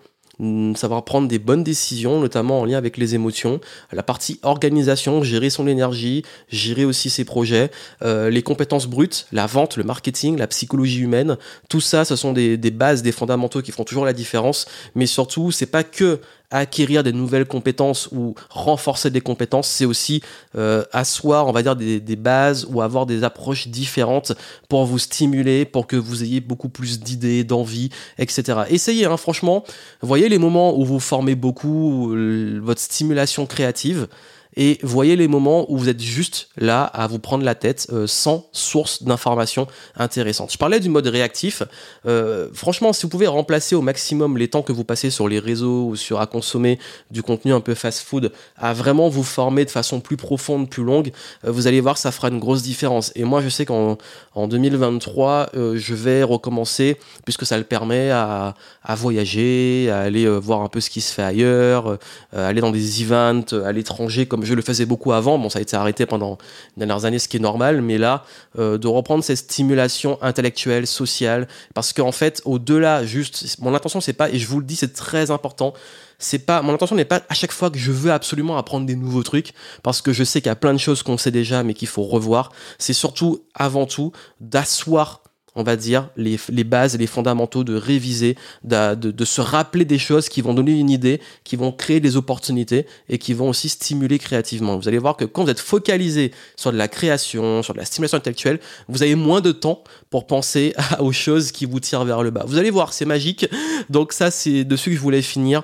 savoir 0.75 1.05
prendre 1.05 1.29
des 1.29 1.39
bonnes 1.39 1.65
décisions, 1.65 2.21
notamment 2.21 2.61
en 2.61 2.65
lien 2.65 2.79
avec 2.79 2.97
les 2.97 3.15
émotions, 3.15 3.61
la 3.93 4.03
partie 4.03 4.39
organisation, 4.43 5.23
gérer 5.23 5.51
son 5.51 5.67
énergie, 5.67 6.25
gérer 6.49 6.85
aussi 6.85 7.11
ses 7.11 7.25
projets, 7.25 7.71
euh, 8.03 8.31
les 8.31 8.43
compétences 8.43 8.87
brutes, 8.87 9.27
la 9.33 9.47
vente, 9.47 9.77
le 9.77 9.85
marketing, 9.85 10.39
la 10.39 10.47
psychologie 10.47 11.01
humaine, 11.01 11.37
tout 11.69 11.81
ça, 11.81 12.05
ce 12.05 12.17
sont 12.17 12.33
des, 12.33 12.57
des 12.57 12.71
bases, 12.71 13.03
des 13.03 13.13
fondamentaux 13.13 13.63
qui 13.63 13.73
font 13.73 13.85
toujours 13.85 14.05
la 14.05 14.13
différence, 14.13 14.67
mais 14.95 15.07
surtout, 15.07 15.51
c'est 15.51 15.67
pas 15.67 15.85
que 15.85 16.21
acquérir 16.51 17.03
des 17.03 17.13
nouvelles 17.13 17.47
compétences 17.47 18.09
ou 18.13 18.35
renforcer 18.49 19.11
des 19.11 19.21
compétences, 19.21 19.69
c'est 19.69 19.85
aussi 19.85 20.23
euh, 20.57 20.85
asseoir, 20.93 21.47
on 21.47 21.53
va 21.53 21.63
dire, 21.63 21.77
des, 21.77 22.17
bases 22.17 22.67
ou 22.69 22.83
avoir 22.83 23.07
des 23.07 23.25
approches 23.25 23.69
différentes 23.69 24.33
pour 24.69 24.85
vous 24.85 24.99
stimuler, 24.99 25.65
pour 25.65 25.87
que 25.87 25.97
vous 25.97 26.23
ayez 26.23 26.41
beaucoup 26.41 26.69
plus 26.69 27.01
d'idées, 27.01 27.45
d'envie, 27.45 27.91
etc. 28.19 28.63
Essayez, 28.69 29.07
hein, 29.07 29.17
franchement, 29.17 29.65
voyez 30.03 30.29
les 30.29 30.39
moments 30.39 30.79
où 30.79 30.85
vous 30.85 31.01
formez 31.01 31.35
beaucoup 31.35 32.15
euh, 32.15 32.61
votre 32.63 32.81
stimulation 32.81 33.47
créative 33.47 34.09
et 34.57 34.79
voyez 34.83 35.17
les 35.17 35.29
moments 35.29 35.71
où 35.71 35.79
vous 35.79 35.89
êtes 35.89 36.01
juste 36.01 36.49
là 36.57 36.85
à 36.85 37.07
vous 37.07 37.19
prendre 37.19 37.45
la 37.45 37.55
tête 37.55 37.87
euh, 37.93 38.07
sans 38.07 38.49
source 38.53 39.03
d'information 39.03 39.67
intéressante. 39.97 40.53
Je 40.53 40.59
parlais 40.59 40.81
du 40.81 40.89
mode 40.89 41.07
réactif. 41.07 41.63
Euh, 42.07 42.49
franchement, 42.53 42.93
si 42.93 43.03
vous 43.03 43.09
pouvez 43.09 43.29
remplacer 43.29 43.75
au 43.75 43.83
maximum 43.83 44.37
les 44.37 44.49
temps 44.49 44.63
que 44.63 44.73
vous 44.73 44.85
passez 44.85 45.11
sur 45.11 45.29
les 45.29 45.39
réseaux 45.39 45.87
ou 45.87 45.97
sur 45.97 46.21
à 46.21 46.27
consommer 46.27 46.79
du 47.11 47.23
contenu 47.23 47.53
un 47.53 47.61
peu 47.61 47.75
fast-food 47.75 48.33
à 48.57 48.73
vraiment 48.73 49.09
vous 49.09 49.23
former 49.23 49.65
de 49.65 49.71
façon 49.71 50.01
plus 50.01 50.17
profonde, 50.17 50.69
plus 50.69 50.83
longue, 50.83 51.13
euh, 51.45 51.53
vous 51.53 51.67
allez 51.67 51.81
voir 51.81 51.97
ça 51.97 52.11
fera 52.11 52.29
une 52.29 52.41
grosse 52.41 52.63
différence. 52.63 53.13
Et 53.15 53.25
moi, 53.25 53.41
je 53.43 53.49
sais 53.49 53.65
qu'en 53.65 53.99
en 54.35 54.49
2023, 54.49 55.51
je 55.55 55.95
vais 55.95 56.23
recommencer 56.23 56.97
puisque 57.25 57.47
ça 57.47 57.59
le 57.59 57.65
permet 57.65 58.11
à, 58.11 58.55
à 58.83 58.95
voyager, 58.95 59.91
à 59.91 60.01
aller 60.01 60.29
voir 60.29 60.63
un 60.63 60.69
peu 60.69 60.81
ce 60.81 60.91
qui 60.91 61.01
se 61.01 61.13
fait 61.13 61.23
ailleurs, 61.23 61.99
aller 62.33 62.61
dans 62.61 62.71
des 62.71 63.03
events 63.03 63.53
à 63.65 63.73
l'étranger 63.73 64.27
comme 64.27 64.40
je 64.45 64.55
le 64.55 64.63
faisais 64.63 64.87
beaucoup 64.87 65.13
avant. 65.13 65.39
Bon, 65.39 65.49
ça 65.49 65.59
a 65.59 65.63
été 65.63 65.77
arrêté 65.77 66.07
pendant 66.07 66.39
les 66.77 66.87
dernières 66.87 67.05
années, 67.05 67.19
ce 67.19 67.29
qui 67.29 67.37
est 67.37 67.41
normal, 67.41 67.81
mais 67.81 67.99
là, 67.99 68.25
euh, 68.59 68.79
de 68.79 68.87
reprendre 68.89 69.25
cette 69.25 69.39
stimulation 69.39 70.19
intellectuelle, 70.23 70.87
sociale, 70.87 71.49
parce 71.75 71.93
qu'en 71.93 72.13
fait, 72.13 72.43
au-delà, 72.45 73.05
juste, 73.05 73.59
mon 73.61 73.75
intention, 73.75 74.01
c'est 74.01 74.13
pas, 74.13 74.31
et 74.31 74.39
je 74.39 74.47
vous 74.47 74.61
le 74.61 74.67
dis, 74.67 74.77
c'est 74.77 74.93
très 74.93 75.31
important, 75.31 75.75
c'est 76.19 76.41
pas, 76.41 76.63
mon 76.63 76.75
intention 76.75 76.97
n'est 76.97 77.05
pas 77.05 77.23
à 77.29 77.35
chaque 77.35 77.53
fois 77.53 77.71
que 77.71 77.79
je 77.79 77.93
veux 77.93 78.13
absolument 78.13 78.59
apprendre 78.59 78.87
des 78.87 78.97
nouveaux 78.97 79.23
trucs, 79.23 79.53
parce 79.83 80.03
que 80.03 80.13
je 80.13 80.23
sais 80.25 80.41
qu'il 80.41 80.49
y 80.49 80.53
a 80.53 80.57
plein 80.57 80.73
de 80.73 80.79
choses 80.79 81.03
qu'on 81.03 81.19
sait 81.19 81.31
déjà, 81.31 81.63
mais 81.63 81.75
qu'il 81.75 81.89
faut 81.89 82.03
revoir. 82.03 82.53
C'est 82.79 82.93
surtout, 82.93 83.45
avant 83.55 83.87
tout, 83.87 84.13
d'asseoir 84.41 85.23
on 85.57 85.63
va 85.63 85.77
dire, 85.77 86.09
les, 86.17 86.39
bases 86.65 86.95
et 86.95 86.99
les 86.99 87.07
fondamentaux 87.07 87.65
de 87.65 87.75
réviser, 87.75 88.37
de, 88.65 88.95
de, 88.95 89.25
se 89.25 89.41
rappeler 89.41 89.85
des 89.85 89.99
choses 89.99 90.29
qui 90.29 90.43
vont 90.43 90.55
donner 90.55 90.79
une 90.79 90.91
idée, 90.91 91.21
qui 91.45 91.57
vont 91.57 91.73
créer 91.73 92.01
des 92.01 92.17
opportunités 92.17 92.87
et 93.09 93.19
qui 93.19 93.35
vont 93.35 93.49
aussi 93.49 93.69
stimuler 93.69 94.19
créativement. 94.19 94.77
Vous 94.77 94.89
allez 94.89 94.99
voir 94.99 95.17
que 95.17 95.25
quand 95.25 95.45
vous 95.45 95.51
êtes 95.51 95.61
focalisé 95.61 96.33
sur 96.57 96.73
de 96.73 96.77
la 96.77 96.89
création, 96.89 97.63
sur 97.63 97.75
de 97.75 97.79
la 97.79 97.85
stimulation 97.85 98.19
intellectuelle, 98.19 98.61
vous 98.89 99.03
avez 99.03 99.17
moins 99.17 99.41
de 99.41 99.53
temps 99.53 99.83
pour 100.09 100.27
penser 100.27 100.75
aux 101.01 101.13
choses 101.13 101.51
qui 101.53 101.67
vous 101.67 101.81
tirent 101.81 102.05
vers 102.05 102.23
le 102.23 102.31
bas. 102.31 102.45
Vous 102.47 102.59
allez 102.59 102.71
voir, 102.71 102.93
c'est 102.93 103.05
magique. 103.05 103.49
Donc 103.89 104.13
ça, 104.13 104.31
c'est 104.31 104.65
dessus 104.65 104.91
que 104.91 104.97
je 104.97 105.01
voulais 105.01 105.23
finir. 105.23 105.63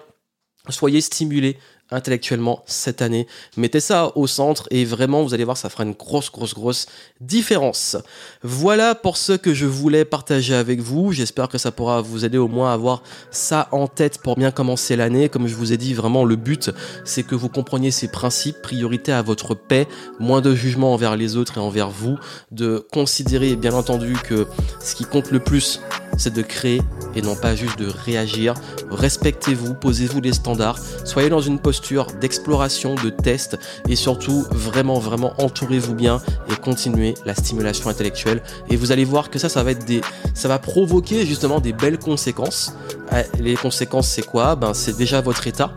Soyez 0.69 1.01
stimulés, 1.01 1.59
intellectuellement 1.91 2.63
cette 2.67 3.03
année. 3.03 3.27
Mettez 3.57 3.81
ça 3.81 4.13
au 4.17 4.27
centre 4.27 4.67
et 4.71 4.85
vraiment, 4.85 5.23
vous 5.23 5.35
allez 5.35 5.45
voir, 5.45 5.57
ça 5.57 5.69
fera 5.69 5.85
une 5.85 5.93
grosse, 5.93 6.31
grosse, 6.31 6.55
grosse 6.55 6.87
différence. 7.21 7.97
Voilà 8.43 8.95
pour 8.95 9.17
ce 9.17 9.33
que 9.33 9.55
je 9.55 9.67
voulais 9.67 10.05
partager 10.05 10.55
avec 10.55 10.81
vous. 10.81 11.13
J'espère 11.13 11.49
que 11.49 11.59
ça 11.59 11.71
pourra 11.71 12.01
vous 12.01 12.25
aider 12.25 12.39
au 12.39 12.49
moins 12.49 12.71
à 12.71 12.75
avoir 12.75 13.03
ça 13.31 13.69
en 13.73 13.87
tête 13.87 14.19
pour 14.19 14.37
bien 14.37 14.51
commencer 14.51 14.97
l'année. 14.97 15.29
Comme 15.29 15.47
je 15.47 15.55
vous 15.55 15.73
ai 15.73 15.77
dit, 15.77 15.95
vraiment, 15.95 16.25
le 16.25 16.37
but, 16.37 16.71
c'est 17.05 17.23
que 17.23 17.35
vous 17.35 17.49
compreniez 17.49 17.91
ces 17.91 18.09
principes, 18.09 18.61
priorité 18.63 19.13
à 19.13 19.23
votre 19.23 19.55
paix, 19.55 19.87
moins 20.19 20.41
de 20.41 20.55
jugement 20.55 20.93
envers 20.93 21.17
les 21.17 21.37
autres 21.37 21.59
et 21.59 21.61
envers 21.61 21.91
vous, 21.91 22.19
de 22.51 22.85
considérer, 22.93 23.57
bien 23.57 23.75
entendu, 23.75 24.17
que 24.25 24.47
ce 24.81 24.95
qui 24.95 25.05
compte 25.05 25.31
le 25.31 25.41
plus, 25.41 25.81
c'est 26.19 26.33
de 26.33 26.43
créer 26.43 26.81
et 27.15 27.23
non 27.23 27.37
pas 27.37 27.55
juste 27.55 27.79
de 27.79 27.87
réagir. 27.87 28.55
Respectez-vous, 28.91 29.75
posez-vous 29.75 30.21
des 30.21 30.33
standards, 30.33 30.79
soyez 31.05 31.29
dans 31.29 31.41
une 31.41 31.59
posture 31.59 31.76
d'exploration, 32.21 32.95
de 32.95 33.11
test. 33.11 33.59
Et 33.89 33.97
surtout 33.97 34.45
vraiment 34.51 34.99
vraiment 34.99 35.35
entourez-vous 35.39 35.95
bien 35.95 36.21
et 36.51 36.57
continuez 36.57 37.15
la 37.25 37.35
stimulation 37.35 37.89
intellectuelle. 37.91 38.43
Et 38.69 38.77
vous 38.77 38.93
allez 38.93 39.05
voir 39.05 39.31
que 39.31 39.39
ça 39.39 39.49
ça 39.49 39.63
va 39.63 39.73
être 39.73 39.85
des 39.85 40.01
ça 40.35 40.49
va 40.49 40.59
provoquer 40.59 41.27
justement 41.27 41.61
des 41.61 41.73
belles 41.73 41.99
conséquences. 41.99 42.75
Euh, 43.13 43.23
les 43.39 43.57
conséquences 43.57 44.09
c'est 44.09 44.27
quoi? 44.27 44.57
Ben 44.57 44.75
c'est 44.75 44.97
déjà 44.97 45.21
votre 45.21 45.47
état, 45.47 45.73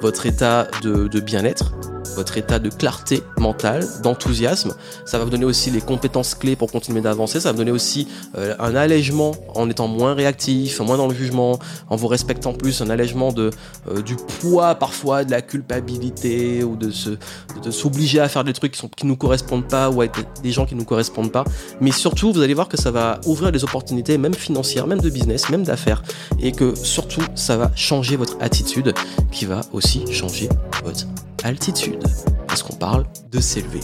votre 0.00 0.26
état 0.26 0.68
de, 0.82 1.08
de 1.08 1.20
bien-être, 1.20 1.72
votre 2.14 2.36
état 2.36 2.58
de 2.58 2.68
clarté 2.68 3.22
mentale, 3.38 3.86
d'enthousiasme. 4.02 4.74
Ça 5.04 5.18
va 5.18 5.24
vous 5.24 5.30
donner 5.30 5.44
aussi 5.44 5.70
les 5.70 5.80
compétences 5.80 6.34
clés 6.34 6.56
pour 6.56 6.70
continuer 6.70 7.00
d'avancer. 7.00 7.40
Ça 7.40 7.48
va 7.48 7.52
vous 7.52 7.58
donner 7.58 7.70
aussi 7.70 8.08
euh, 8.36 8.54
un 8.58 8.74
allègement 8.74 9.32
en 9.54 9.68
étant 9.68 9.88
moins 9.88 10.14
réactif, 10.14 10.80
moins 10.80 10.96
dans 10.96 11.08
le 11.08 11.14
jugement, 11.14 11.58
en 11.88 11.96
vous 11.96 12.08
respectant 12.08 12.52
plus, 12.52 12.80
un 12.82 12.90
allègement 12.90 13.32
euh, 13.36 13.50
du 14.02 14.16
poids 14.40 14.74
parfois, 14.74 15.24
de 15.24 15.30
la 15.30 15.42
culpabilité 15.42 16.64
ou 16.64 16.76
de 16.76 16.90
s'obliger 17.70 18.20
à 18.20 18.28
faire 18.28 18.44
des 18.44 18.52
trucs 18.52 18.72
qui, 18.72 18.88
qui 18.88 19.06
nous 19.06 19.16
correspondent 19.16 19.68
pas 19.68 19.90
ou 19.90 20.00
à 20.00 20.04
être 20.04 20.20
des 20.42 20.52
gens 20.52 20.66
qui 20.66 20.74
nous 20.74 20.84
correspondent 20.84 21.32
pas. 21.32 21.44
Mais 21.80 21.92
surtout, 21.92 22.32
vous 22.32 22.42
allez 22.42 22.54
voir 22.54 22.68
que 22.68 22.76
ça 22.76 22.90
va 22.90 23.20
ouvrir 23.26 23.52
des 23.52 23.64
opportunités, 23.64 24.18
même 24.18 24.34
financières, 24.34 24.86
même 24.86 25.00
de 25.00 25.10
business, 25.10 25.50
même 25.50 25.64
d'affaires, 25.64 26.02
et 26.40 26.52
que 26.52 26.74
surtout, 26.74 27.22
ça 27.34 27.56
va 27.56 27.70
changer 27.74 28.16
votre 28.16 28.36
attitude, 28.40 28.94
qui 29.30 29.44
va 29.44 29.60
aussi 29.72 30.04
changer 30.12 30.48
votre 30.84 31.06
altitude. 31.44 32.02
Parce 32.46 32.62
qu'on 32.62 32.74
parle 32.74 33.04
de 33.30 33.40
s'élever. 33.40 33.80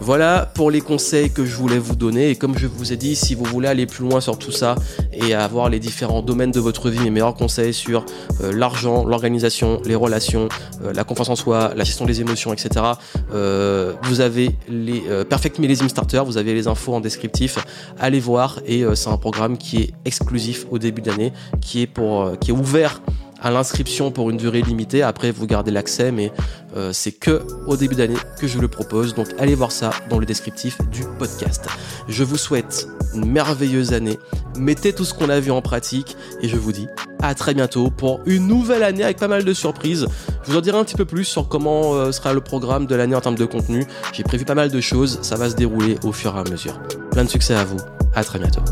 Voilà 0.00 0.50
pour 0.54 0.70
les 0.70 0.80
conseils 0.82 1.30
que 1.30 1.44
je 1.44 1.56
voulais 1.56 1.78
vous 1.78 1.96
donner. 1.96 2.30
Et 2.30 2.36
comme 2.36 2.56
je 2.58 2.66
vous 2.66 2.92
ai 2.92 2.96
dit, 2.96 3.16
si 3.16 3.34
vous 3.34 3.44
voulez 3.44 3.68
aller 3.68 3.86
plus 3.86 4.04
loin 4.04 4.20
sur 4.20 4.38
tout 4.38 4.52
ça 4.52 4.74
et 5.12 5.34
avoir 5.34 5.70
les 5.70 5.80
différents 5.80 6.22
domaines 6.22 6.50
de 6.50 6.60
votre 6.60 6.90
vie, 6.90 7.00
mes 7.00 7.10
meilleurs 7.10 7.34
conseils 7.34 7.72
sur 7.72 8.04
euh, 8.42 8.52
l'argent, 8.52 9.04
l'organisation, 9.04 9.80
les 9.84 9.94
relations, 9.94 10.48
euh, 10.84 10.92
la 10.92 11.04
confiance 11.04 11.30
en 11.30 11.36
soi, 11.36 11.72
la 11.74 11.84
gestion 11.84 12.04
des 12.04 12.20
émotions, 12.20 12.52
etc. 12.52 12.84
Euh, 13.32 13.94
vous 14.02 14.20
avez 14.20 14.56
les 14.68 15.02
Perfect 15.28 15.58
Millésime 15.58 15.88
Starter, 15.88 16.22
vous 16.26 16.36
avez 16.36 16.54
les 16.54 16.68
infos 16.68 16.94
en 16.94 17.00
descriptif. 17.00 17.58
Allez 17.98 18.20
voir 18.20 18.60
et 18.66 18.84
c'est 18.94 19.08
un 19.08 19.18
programme 19.18 19.56
qui 19.56 19.78
est 19.78 19.90
exclusif 20.04 20.66
au 20.70 20.78
début 20.78 21.02
d'année, 21.02 21.32
qui 21.60 21.82
est 21.82 21.86
pour, 21.86 22.38
qui 22.38 22.50
est 22.50 22.54
ouvert 22.54 23.00
à 23.40 23.50
l'inscription 23.50 24.10
pour 24.10 24.30
une 24.30 24.36
durée 24.36 24.62
limitée. 24.62 25.02
Après, 25.02 25.30
vous 25.30 25.46
gardez 25.46 25.70
l'accès, 25.70 26.12
mais 26.12 26.32
euh, 26.76 26.92
c'est 26.92 27.12
que 27.12 27.42
au 27.66 27.76
début 27.76 27.94
d'année 27.94 28.16
que 28.38 28.46
je 28.46 28.58
le 28.58 28.68
propose. 28.68 29.14
Donc, 29.14 29.28
allez 29.38 29.54
voir 29.54 29.72
ça 29.72 29.90
dans 30.10 30.18
le 30.18 30.26
descriptif 30.26 30.78
du 30.90 31.02
podcast. 31.18 31.66
Je 32.08 32.24
vous 32.24 32.36
souhaite 32.36 32.88
une 33.14 33.30
merveilleuse 33.30 33.92
année. 33.92 34.18
Mettez 34.56 34.92
tout 34.92 35.04
ce 35.04 35.14
qu'on 35.14 35.28
a 35.28 35.40
vu 35.40 35.50
en 35.50 35.62
pratique 35.62 36.16
et 36.42 36.48
je 36.48 36.56
vous 36.56 36.72
dis 36.72 36.88
à 37.22 37.34
très 37.34 37.54
bientôt 37.54 37.90
pour 37.90 38.20
une 38.26 38.46
nouvelle 38.46 38.82
année 38.82 39.04
avec 39.04 39.18
pas 39.18 39.28
mal 39.28 39.44
de 39.44 39.52
surprises. 39.52 40.06
Je 40.44 40.50
vous 40.50 40.58
en 40.58 40.60
dirai 40.60 40.78
un 40.78 40.84
petit 40.84 40.96
peu 40.96 41.04
plus 41.04 41.24
sur 41.24 41.48
comment 41.48 41.94
euh, 41.94 42.12
sera 42.12 42.32
le 42.32 42.40
programme 42.40 42.86
de 42.86 42.94
l'année 42.94 43.14
en 43.14 43.20
termes 43.20 43.36
de 43.36 43.46
contenu. 43.46 43.86
J'ai 44.12 44.22
prévu 44.22 44.44
pas 44.44 44.54
mal 44.54 44.70
de 44.70 44.80
choses. 44.80 45.18
Ça 45.22 45.36
va 45.36 45.50
se 45.50 45.56
dérouler 45.56 45.98
au 46.04 46.12
fur 46.12 46.36
et 46.36 46.40
à 46.40 46.44
mesure. 46.50 46.80
Plein 47.10 47.24
de 47.24 47.30
succès 47.30 47.54
à 47.54 47.64
vous. 47.64 47.78
À 48.14 48.24
très 48.24 48.38
bientôt. 48.38 48.62